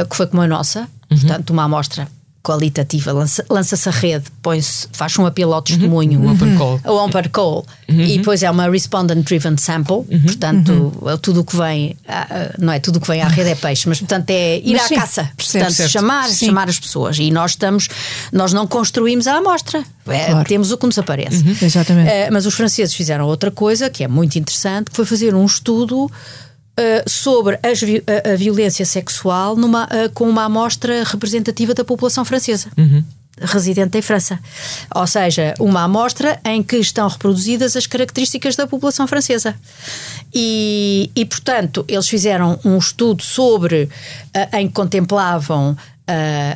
[0.09, 2.07] que foi como a nossa, portanto, uma amostra
[2.43, 6.81] qualitativa, lança- lança-se a rede, põe-se, faz um apelo ao testemunho, Um open call.
[6.85, 11.97] o open call, e depois é uma respondent driven sample, portanto, tudo o que vem,
[12.09, 14.59] ah, ah, não é tudo o que vem à rede é peixe, mas portanto é
[14.59, 15.91] ir Mas à sim, caça, portanto, certo.
[15.93, 16.47] chamar, Sim.
[16.47, 17.19] chamar as pessoas.
[17.19, 17.89] E nós estamos,
[18.33, 20.49] nós não construímos a amostra, É, Claro.
[20.49, 21.45] temos o que nos aparece.
[21.65, 22.11] Exatamente.
[22.11, 25.47] Eh, mas os franceses fizeram outra coisa que é muito interessante, que foi fazer um
[25.47, 26.11] estudo
[26.73, 32.25] Uh, sobre as, a, a, violência sexual numa, uh, com uma amostra representativa da população
[32.25, 32.71] francesa.
[32.79, 33.05] Uhum.
[33.39, 34.41] Residente em França.
[34.95, 39.55] Ou seja, uma amostra em que estão reproduzidas as características da população francesa.
[40.33, 45.77] E, e portanto, eles fizeram um estudo sobre uh, em que contemplavam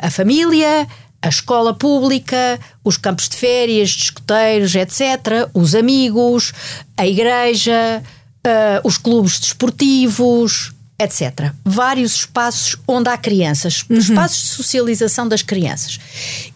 [0.03, 0.87] a família,
[1.27, 6.53] a escola pública, os campos de férias, discoteiros, etc., os amigos,
[6.97, 8.03] a igreja,
[8.47, 11.53] uh, os clubes desportivos, etc.
[11.65, 13.99] Vários espaços onde há crianças, uhum.
[13.99, 15.99] espaços de socialização das crianças.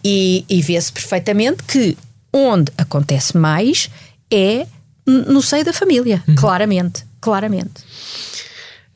[0.03, 1.97] E, e vê-se perfeitamente que
[2.33, 3.89] onde acontece mais
[4.31, 4.65] é
[5.05, 6.35] no seio da família, uhum.
[6.35, 7.83] claramente, claramente.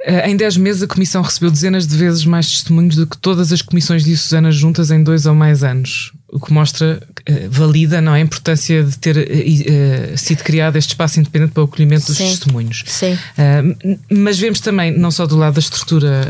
[0.01, 3.51] Eh, em 10 meses, a Comissão recebeu dezenas de vezes mais testemunhos do que todas
[3.51, 8.13] as comissões diocesanas juntas em dois ou mais anos o que mostra, uh, valida não
[8.13, 12.17] é, a importância de ter uh, sido criado este espaço independente para o acolhimento dos
[12.17, 12.27] Sim.
[12.27, 12.83] testemunhos.
[12.85, 13.13] Sim.
[13.13, 16.29] Uh, mas vemos também, não só do lado da estrutura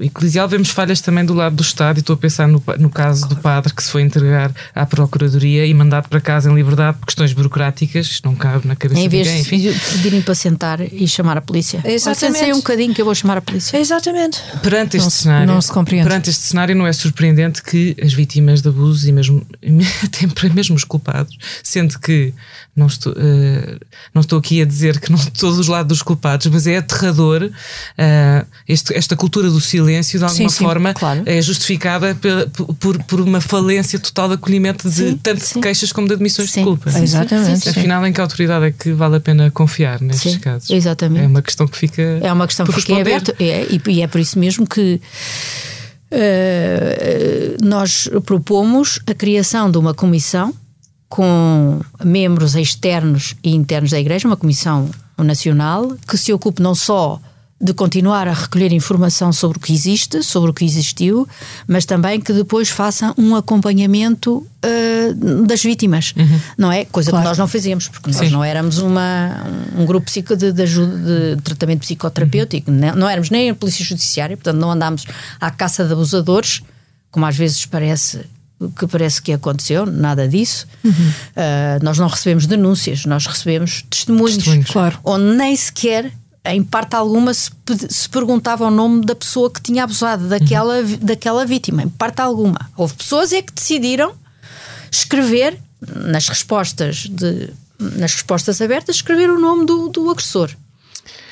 [0.00, 3.28] eclesial, vemos falhas também do lado do Estado, e estou a pensar no, no caso
[3.28, 7.06] do padre que se foi entregar à Procuradoria e mandado para casa em liberdade por
[7.06, 9.72] questões burocráticas, isto não cabe na cabeça em vez de ninguém.
[9.72, 11.80] de pedirem para sentar e chamar a polícia.
[11.84, 12.40] Exatamente.
[12.40, 13.78] Pensei um bocadinho que eu vou chamar a polícia.
[13.78, 14.40] Exatamente.
[14.62, 16.08] Perante este não cenário, não se compreende.
[16.08, 19.46] perante este cenário não é surpreendente que as vítimas de abuso e mesmo
[20.04, 22.32] até mesmo os culpados, sendo que
[22.74, 23.80] não estou, uh,
[24.14, 27.42] não estou aqui a dizer que não todos os lados dos culpados, mas é aterrador
[27.44, 31.22] uh, este, esta cultura do silêncio, de alguma sim, forma, sim, claro.
[31.24, 35.90] é justificada por, por, por, uma falência total de acolhimento de sim, tanto de queixas
[35.90, 36.90] como de admissões de culpa.
[36.90, 37.68] Exatamente.
[37.68, 40.68] Afinal, em que autoridade é que vale a pena confiar nestes casos?
[40.68, 41.24] Exatamente.
[41.24, 42.02] É uma questão que fica.
[42.02, 43.34] É uma questão que fica aberta.
[43.40, 45.00] É, e é por isso mesmo que
[47.62, 50.54] nós propomos a criação de uma comissão
[51.08, 57.20] com membros externos e internos da Igreja, uma comissão nacional que se ocupe não só
[57.58, 61.26] de continuar a recolher informação sobre o que existe, sobre o que existiu,
[61.66, 66.40] mas também que depois façam um acompanhamento uh, das vítimas, uhum.
[66.58, 66.84] não é?
[66.84, 67.24] Coisa claro.
[67.24, 68.28] que nós não fazíamos, porque nós Sim.
[68.28, 72.78] não éramos uma, um grupo de, de, ajuda, de tratamento psicoterapêutico, uhum.
[72.78, 75.06] não, não éramos nem a Polícia Judiciária, portanto não andámos
[75.40, 76.62] à caça de abusadores,
[77.10, 78.20] como às vezes parece
[78.78, 80.66] que parece que aconteceu, nada disso.
[80.82, 80.90] Uhum.
[80.92, 84.70] Uh, nós não recebemos denúncias, nós recebemos testemunhos, testemunhos.
[84.70, 84.98] Claro.
[85.04, 86.10] onde nem sequer
[86.52, 87.50] em parte alguma se,
[87.88, 90.98] se, perguntava o nome da pessoa que tinha abusado daquela, uhum.
[91.00, 92.70] daquela vítima, em parte alguma.
[92.76, 94.12] Houve pessoas é que decidiram
[94.90, 100.50] escrever nas respostas de nas respostas abertas escrever o nome do, do agressor.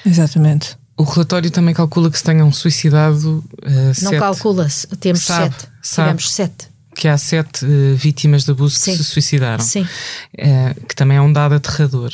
[0.04, 0.76] Exatamente.
[0.96, 5.68] O relatório também calcula que se tenham suicidado uh, Não calcula-se, temos sabe, sete.
[5.82, 6.68] Sabe Tivemos sete.
[6.94, 8.92] Que há sete uh, vítimas de abuso Sim.
[8.92, 9.64] que se suicidaram.
[9.64, 9.82] Sim.
[9.82, 12.12] Uh, que também é um dado aterrador.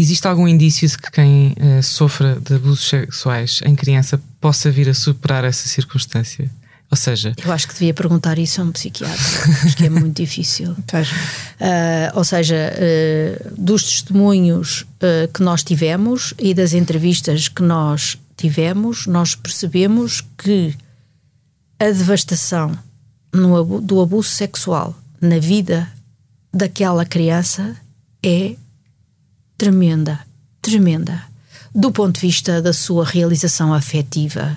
[0.00, 4.88] Existe algum indício de que quem uh, sofra de abusos sexuais em criança possa vir
[4.88, 6.48] a superar essa circunstância?
[6.88, 9.16] Ou seja, eu acho que devia perguntar isso a um psiquiatra,
[9.64, 10.76] acho que é muito difícil.
[11.60, 18.16] Uh, ou seja, uh, dos testemunhos uh, que nós tivemos e das entrevistas que nós
[18.36, 20.72] tivemos, nós percebemos que
[21.80, 22.78] a devastação
[23.34, 25.90] no, do abuso sexual na vida
[26.54, 27.76] daquela criança
[28.22, 28.54] é
[29.58, 30.20] tremenda,
[30.62, 31.22] tremenda,
[31.74, 34.56] do ponto de vista da sua realização afetiva,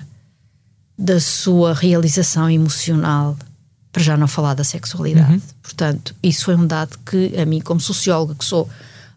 [0.96, 3.36] da sua realização emocional,
[3.92, 5.32] para já não falar da sexualidade.
[5.32, 5.40] Uhum.
[5.60, 8.68] Portanto, isso foi um dado que a mim, como socióloga, que sou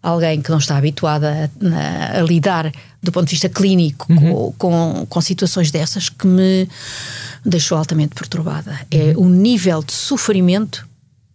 [0.02, 2.72] alguém que não está habituada a, a, a lidar
[3.02, 4.32] do ponto de vista clínico uhum.
[4.32, 6.68] com, com, com, situações dessas, que me
[7.46, 8.80] deixou altamente perturbada.
[8.90, 9.26] É uhum.
[9.26, 10.88] o nível de sofrimento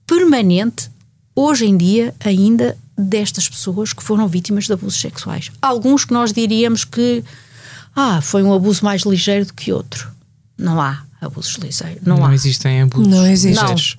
[0.07, 0.91] permanente,
[1.35, 5.51] hoje em dia, ainda destas pessoas que foram vítimas de abusos sexuais.
[5.61, 7.25] Alguns que nós diríamos que
[7.95, 10.11] ah, foi um abuso mais ligeiro do que outro.
[10.57, 12.03] Não há abusos ligeiros.
[12.05, 12.35] Não, não há.
[12.35, 13.61] existem abusos não existe.
[13.61, 13.97] ligeiros.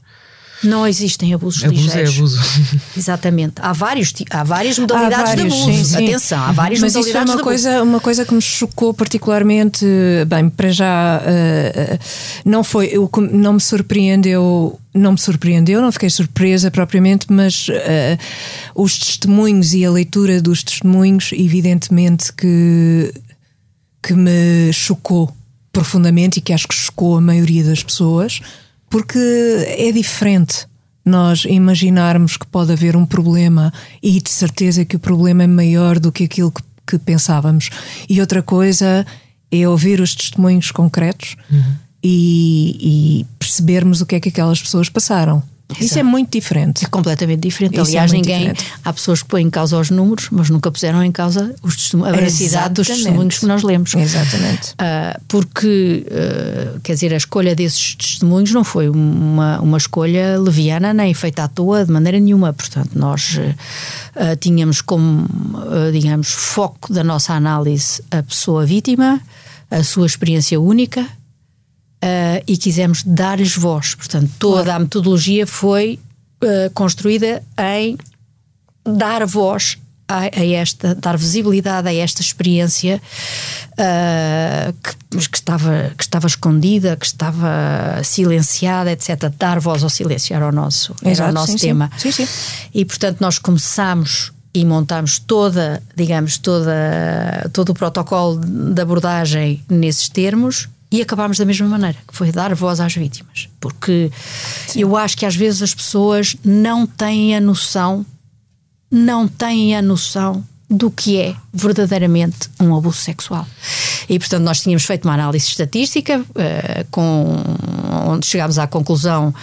[0.64, 2.14] Não existem abusos abuso ligeiros.
[2.14, 2.39] É abuso.
[2.95, 3.55] Exatamente.
[3.57, 5.78] Há, vários, há várias modalidades há vários, de abuso.
[5.78, 6.05] Sim, sim.
[6.05, 7.89] Atenção, há várias Mas modalidades isso é uma de coisa, abuso.
[7.89, 9.86] uma coisa que me chocou particularmente.
[10.28, 11.99] Bem, para já uh,
[12.45, 14.78] não foi, eu, não me surpreendeu.
[14.93, 17.72] Não me surpreendeu, não fiquei surpresa propriamente, mas uh,
[18.76, 23.14] os testemunhos e a leitura dos testemunhos, evidentemente que,
[24.03, 25.34] que me chocou
[25.72, 28.41] profundamente e que acho que chocou a maioria das pessoas
[28.91, 29.17] porque
[29.77, 30.67] é diferente
[31.03, 33.73] nós imaginarmos que pode haver um problema
[34.03, 37.69] e de certeza que o problema é maior do que aquilo que, que pensávamos.
[38.07, 39.05] E outra coisa
[39.51, 41.73] é ouvir os testemunhos concretos uhum.
[42.03, 45.41] e, e, percebermos o que é que aquelas pessoas passaram.
[45.80, 46.86] Isso é muito diferente.
[46.86, 47.74] É completamente diferente.
[47.74, 48.51] Isso é Aliás, muito ninguém.
[48.53, 48.74] diferente.
[48.84, 52.11] Há pessoas que põem em causa os números, mas nunca puseram em causa os a
[52.11, 53.93] veracidade dos testemunhos que nós lemos.
[53.93, 54.74] Exatamente.
[54.78, 60.93] Ah, porque, ah, quer dizer, a escolha desses testemunhos não foi uma, uma escolha leviana
[60.93, 62.53] nem feita à toa de maneira nenhuma.
[62.53, 63.39] Portanto, nós
[64.15, 65.28] ah, tínhamos como,
[65.91, 69.22] digamos, foco da nossa análise a pessoa vítima,
[69.69, 71.07] a sua experiência única
[72.02, 73.93] ah, e quisemos dar-lhes voz.
[73.95, 75.99] Portanto, toda a metodologia foi
[76.41, 77.97] ah, construída em
[78.84, 79.78] dar voz
[80.08, 83.02] a, a esta, dar visibilidade a esta experiência
[83.78, 89.32] ah, que, que estava, que estava escondida, que estava silenciada, etc.
[89.38, 91.68] Dar voz ao silêncio era o nosso, era Exato, o nosso sim, sim.
[91.68, 91.91] tema.
[91.97, 92.28] Sim, sim.
[92.74, 100.10] E portanto nós começámos e montámos toda, digamos, toda, todo o protocolo de abordagem nesses
[100.10, 103.47] termos e acabámos da mesma maneira, que foi dar voz às vítimas.
[103.59, 104.11] Porque
[104.75, 108.05] eu acho que às vezes as pessoas não têm a noção,
[108.91, 113.45] não têm a noção do que é verdadeiramente um abuso sexual.
[114.09, 117.35] E portanto nós tínhamos feito uma análise estatística eh, com
[118.07, 119.33] onde chegámos à conclusão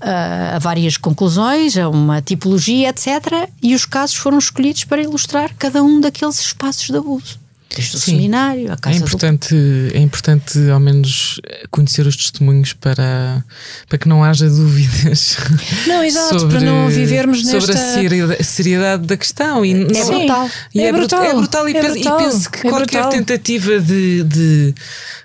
[0.00, 3.48] eh, a várias conclusões, a uma tipologia, etc.
[3.62, 7.45] E os casos foram escolhidos para ilustrar cada um daqueles espaços de abuso.
[7.74, 8.12] Desde o Sim.
[8.12, 9.54] seminário, a É casa do importante,
[9.92, 11.40] é importante ao menos
[11.70, 13.44] conhecer os testemunhos para,
[13.88, 15.36] para que não haja dúvidas.
[15.86, 19.64] Não, exato, para não vivermos sobre nesta- a seriedade, seriedade da questão.
[19.64, 20.50] E não- Sim, brutal.
[20.74, 21.22] E é é, brutal.
[21.24, 22.20] É brutal e, É penso, brutal.
[22.20, 23.10] e penso que É qualquer brutal.
[23.10, 24.74] tentativa de, de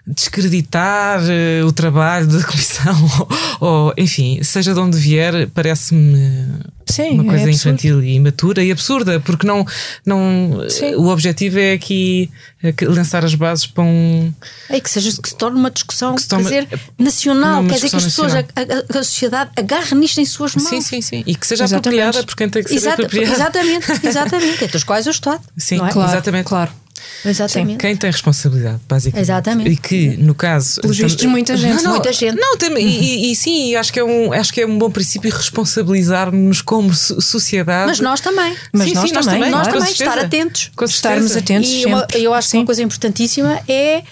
[0.08, 2.96] descreditar eh, o trabalho da comissão,
[3.62, 6.48] ou, ou, enfim, seja de onde vier, parece-me
[6.92, 7.50] Sim, uma é coisa absurdo.
[7.70, 9.66] infantil e imatura e absurda, porque não,
[10.06, 10.96] não Sim.
[10.96, 12.30] o objetivo é aqui
[12.78, 14.32] que- lançar as bases para um.
[14.70, 17.76] É que seja que se torne uma discussão, Que torne- quer dizer, nacional, Não, quer
[17.76, 20.68] dizer que as pessoas, a, a- a sociedade agarre nisto em suas mãos.
[20.70, 21.24] Sim, sim, sim.
[21.26, 22.00] E que seja Exatamente.
[22.02, 23.34] apropriada por quem tem que ser Exata- apropriada.
[23.34, 24.64] exatamente, exatamente.
[24.66, 25.42] Entre os quais o Estado.
[25.58, 25.90] Sim, é?
[25.92, 26.12] claro.
[26.12, 26.46] Exatamente.
[26.46, 26.72] Claro.
[27.26, 27.78] Exatamente.
[27.80, 29.24] Quem tem responsabilidade, basicamente.
[29.26, 29.70] Exatamente.
[29.72, 30.82] E que, no caso.
[30.82, 31.76] Pelos vistos, muita gente.
[31.78, 32.36] Não, não, Muita gente.
[32.40, 35.32] Não, tem- e, e- sim, acho que, é um, acho que é um bom princípio
[35.32, 37.88] responsabilizar-nos como so- sociedade.
[37.88, 38.56] Mas nós também.
[38.72, 39.72] Mas Sim, nós sim, também, Nós claro.
[39.72, 40.72] com também, estar atentos.
[40.88, 41.70] Estarmos atentos.
[41.70, 42.58] E uma- eu acho que Sim.
[42.60, 44.04] uma coisa importantíssima é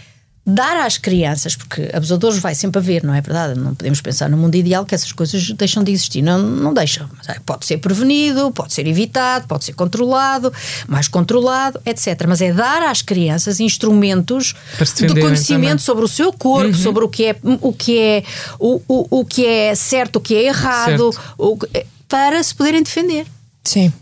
[0.49, 3.59] dar às crianças, porque abusadores vai sempre haver, não é verdade?
[3.59, 6.21] Não podemos pensar no mundo ideal que essas coisas deixam de existir.
[6.21, 7.09] Não, não deixam.
[7.17, 10.51] Mas, é, Pode ser prevenido, pode ser evitado, pode ser controlado,
[10.87, 12.25] mais controlado, etc.
[12.27, 14.53] Mas é dar às crianças instrumentos
[15.15, 15.77] de conhecimento também.
[15.77, 18.23] sobre o seu corpo, sobre o que é o que é
[18.59, 22.81] o, o, o que é certo, o que é errado, o que- para se poderem
[22.81, 23.25] defender.
[23.63, 23.93] Sim.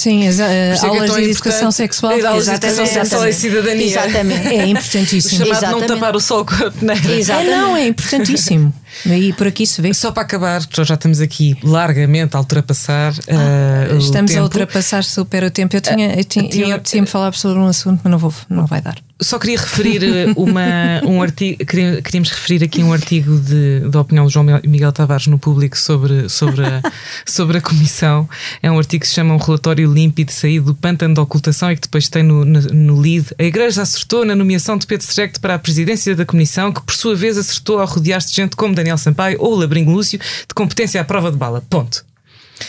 [0.00, 2.12] Sim, as, uh, é é aulas tão de educação sexual.
[2.12, 3.08] aulas de educação Exatamente.
[3.08, 3.86] sexual e cidadania.
[3.86, 4.46] Exatamente.
[4.54, 5.30] É O importantíssimo.
[5.38, 5.86] chamado não Exatamente.
[5.88, 7.12] tapar o sol com a peneira.
[7.12, 7.50] É, Exatamente.
[7.50, 8.72] não, é importantíssimo.
[9.06, 9.92] E por aqui se vê.
[9.94, 13.12] Só para acabar, já estamos aqui largamente a ultrapassar.
[13.26, 15.74] eh, o Estamos a ultrapassar super o tempo.
[15.76, 18.66] Eu tinha, eu tinha, tinha- eu tinha falar sobre um assunto, mas não, vou, não
[18.66, 18.96] vai dar.
[19.22, 24.26] Só queria referir eh, uma, um artigo, queríamos referir aqui um artigo de, da opinião
[24.26, 26.80] de João Miguel Tavares no público sobre, sobre, a,
[27.26, 28.26] sobre a comissão.
[28.62, 31.74] É um artigo que se chama Um Relatório Límpido saído do pântano da ocultação e
[31.76, 33.26] que depois tem no, no, no lead.
[33.38, 36.94] A Igreja acertou na nomeação de Pedro Strecht para a presidência da comissão, que por
[36.94, 41.00] sua vez acertou ao rodear-se de gente como Daniel Sampaio ou Labrinho Lúcio, de competência
[41.00, 41.62] à prova de bala.
[41.68, 42.04] Ponto.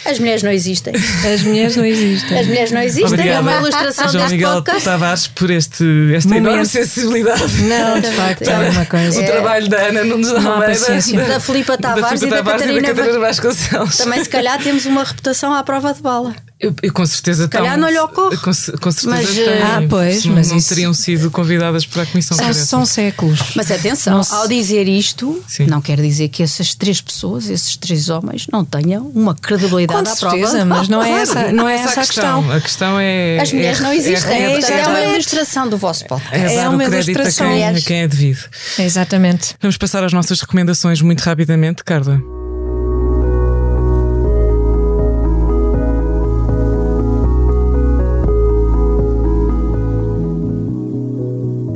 [0.05, 0.93] As mulheres não existem.
[0.95, 2.39] As mulheres não existem.
[2.39, 3.03] As mulheres não existem.
[3.03, 3.41] É Obrigada.
[3.41, 4.85] uma ilustração João deste Miguel podcast.
[4.85, 6.47] Tavares por este, esta Momento.
[6.47, 7.61] enorme sensibilidade.
[7.63, 9.21] Não, de facto, é uma coisa.
[9.21, 11.25] O trabalho da Ana da Não há Almeida, paciência.
[11.25, 13.97] Da Filipa Tavares e da Catarina Catarina Vasconcelos.
[13.97, 16.33] Também, se calhar, temos uma reputação à prova de bala.
[16.61, 18.37] Eu, eu com certeza calhar tão- não lhe ocorre.
[18.37, 22.03] Com, com certeza Mas, têm, Ah, pois, senão mas não isso- teriam sido convidadas para
[22.03, 22.65] a comissão essa.
[22.65, 23.39] são séculos.
[23.55, 25.65] Mas atenção, Não se- ao dizer isto, Sim.
[25.65, 30.11] não quer dizer que essas três pessoas, esses três homens, não tenham uma credibilidade Com
[30.13, 30.35] à prova.
[30.37, 32.51] certeza, de mas não é essa, não é Essa essa a questão.
[32.51, 33.39] A questão é.
[33.39, 34.31] As mulheres é- não existem.
[34.31, 35.13] É, É, é, é uma exatamente.
[35.13, 36.37] ilustração do vosso podcast.
[36.37, 37.47] é É uma o crédito a ilustração.
[37.47, 38.43] quem, a quem é devido.
[38.77, 39.55] Exatamente.
[39.59, 42.21] Vamos passar às nossas recomendações muito rapidamente, Carla.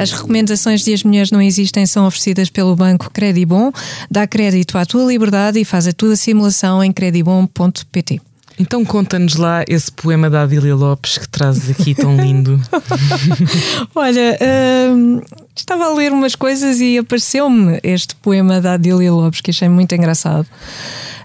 [0.06, 3.72] As recomendações de As Mulheres Não Existem são oferecidas pelo banco Credibon.
[4.08, 8.22] Dá crédito à tua liberdade e faz a tua simulação em credibon.pt.
[8.60, 12.62] Então conta-nos lá esse poema da Adília Lopes que trazes aqui tão lindo.
[13.96, 14.38] Olha,
[14.92, 15.22] hum,
[15.56, 19.96] estava a ler umas coisas e apareceu-me este poema da Adília Lopes que achei muito
[19.96, 20.46] engraçado.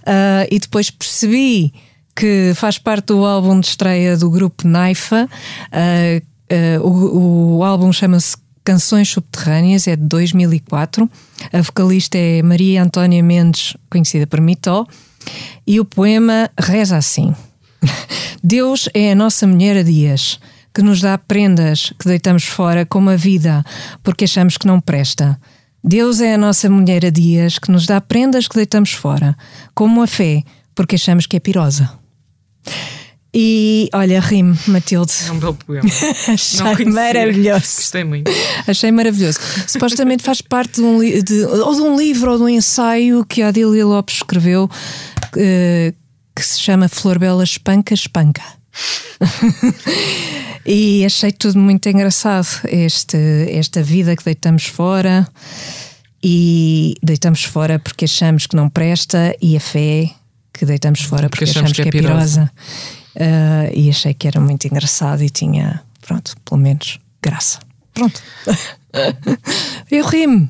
[0.06, 1.70] Ah, e depois percebi
[2.16, 5.28] que faz parte do álbum de estreia do grupo Naifa.
[5.70, 11.10] Ah, ah, o, o álbum chama-se Canções Subterrâneas, é de 2004.
[11.52, 14.86] A vocalista é Maria Antónia Mendes, conhecida por Mitó.
[15.66, 17.34] E o poema reza assim:
[18.42, 20.38] Deus é a nossa mulher a dias,
[20.74, 23.64] que nos dá prendas que deitamos fora como a vida,
[24.02, 25.38] porque achamos que não presta.
[25.82, 29.36] Deus é a nossa mulher a dias, que nos dá prendas que deitamos fora,
[29.74, 30.42] como a fé,
[30.74, 31.90] porque achamos que é pirosa.
[33.32, 35.12] E olha, rime, Matilde.
[35.28, 35.88] É um belo poema.
[36.28, 37.76] Achei maravilhoso.
[37.76, 38.30] Gostei muito.
[38.66, 39.38] Achei maravilhoso.
[39.68, 43.40] Supostamente faz parte de um, de, ou de um livro ou de um ensaio que
[43.40, 44.68] a Adília Lopes escreveu
[45.32, 45.94] que,
[46.34, 48.42] que se chama Flor Bela Espanca Espanca.
[50.66, 52.48] e achei tudo muito engraçado.
[52.64, 53.16] Este,
[53.48, 55.28] esta vida que deitamos fora
[56.22, 60.10] e deitamos fora porque achamos que não presta, e a fé
[60.52, 62.52] que deitamos fora porque, porque achamos, achamos, que é, é pirosa.
[63.16, 67.58] Uh, e achei que era muito engraçado e tinha, pronto, pelo menos graça.
[67.92, 68.22] Pronto.
[69.90, 70.48] Eu rimo.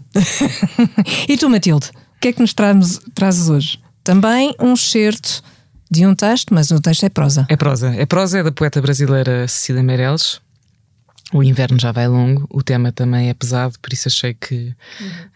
[1.29, 3.79] e tu, Matilde, o que é que nos trazes, trazes hoje?
[4.03, 5.43] Também um excerto
[5.91, 7.47] de um texto, mas o texto é prosa.
[7.49, 7.95] É prosa.
[7.97, 10.41] É prosa é da poeta brasileira Cecília Meirelles.
[11.33, 14.75] O inverno já vai longo, o tema também é pesado, por isso achei que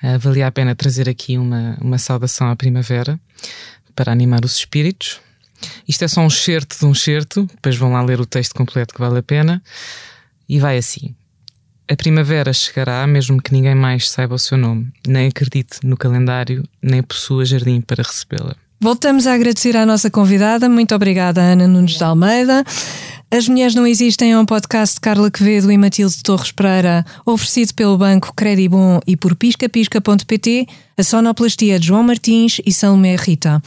[0.02, 3.18] uh, valia a pena trazer aqui uma, uma saudação à primavera
[3.94, 5.20] para animar os espíritos.
[5.86, 8.94] Isto é só um certo de um certo, depois vão lá ler o texto completo
[8.94, 9.62] que vale a pena.
[10.48, 11.14] E vai assim:
[11.88, 16.62] A primavera chegará, mesmo que ninguém mais saiba o seu nome, nem acredite no calendário,
[16.82, 18.56] nem possua jardim para recebê-la.
[18.80, 20.68] Voltamos a agradecer à nossa convidada.
[20.68, 22.64] Muito obrigada, Ana Nunes de Almeida.
[23.30, 27.74] As Mulheres Não Existem é um podcast de Carla Quevedo e Matilde Torres Pereira, oferecido
[27.74, 33.60] pelo Banco Credibon e por piscapisca.pt, a sonoplastia de João Martins e Salomé Rita.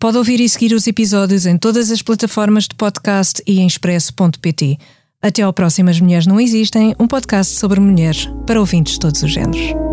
[0.00, 4.78] Pode ouvir e seguir os episódios em todas as plataformas de podcast e em expresso.pt.
[5.20, 9.22] Até ao próximo As Mulheres Não Existem, um podcast sobre mulheres para ouvintes de todos
[9.22, 9.89] os géneros.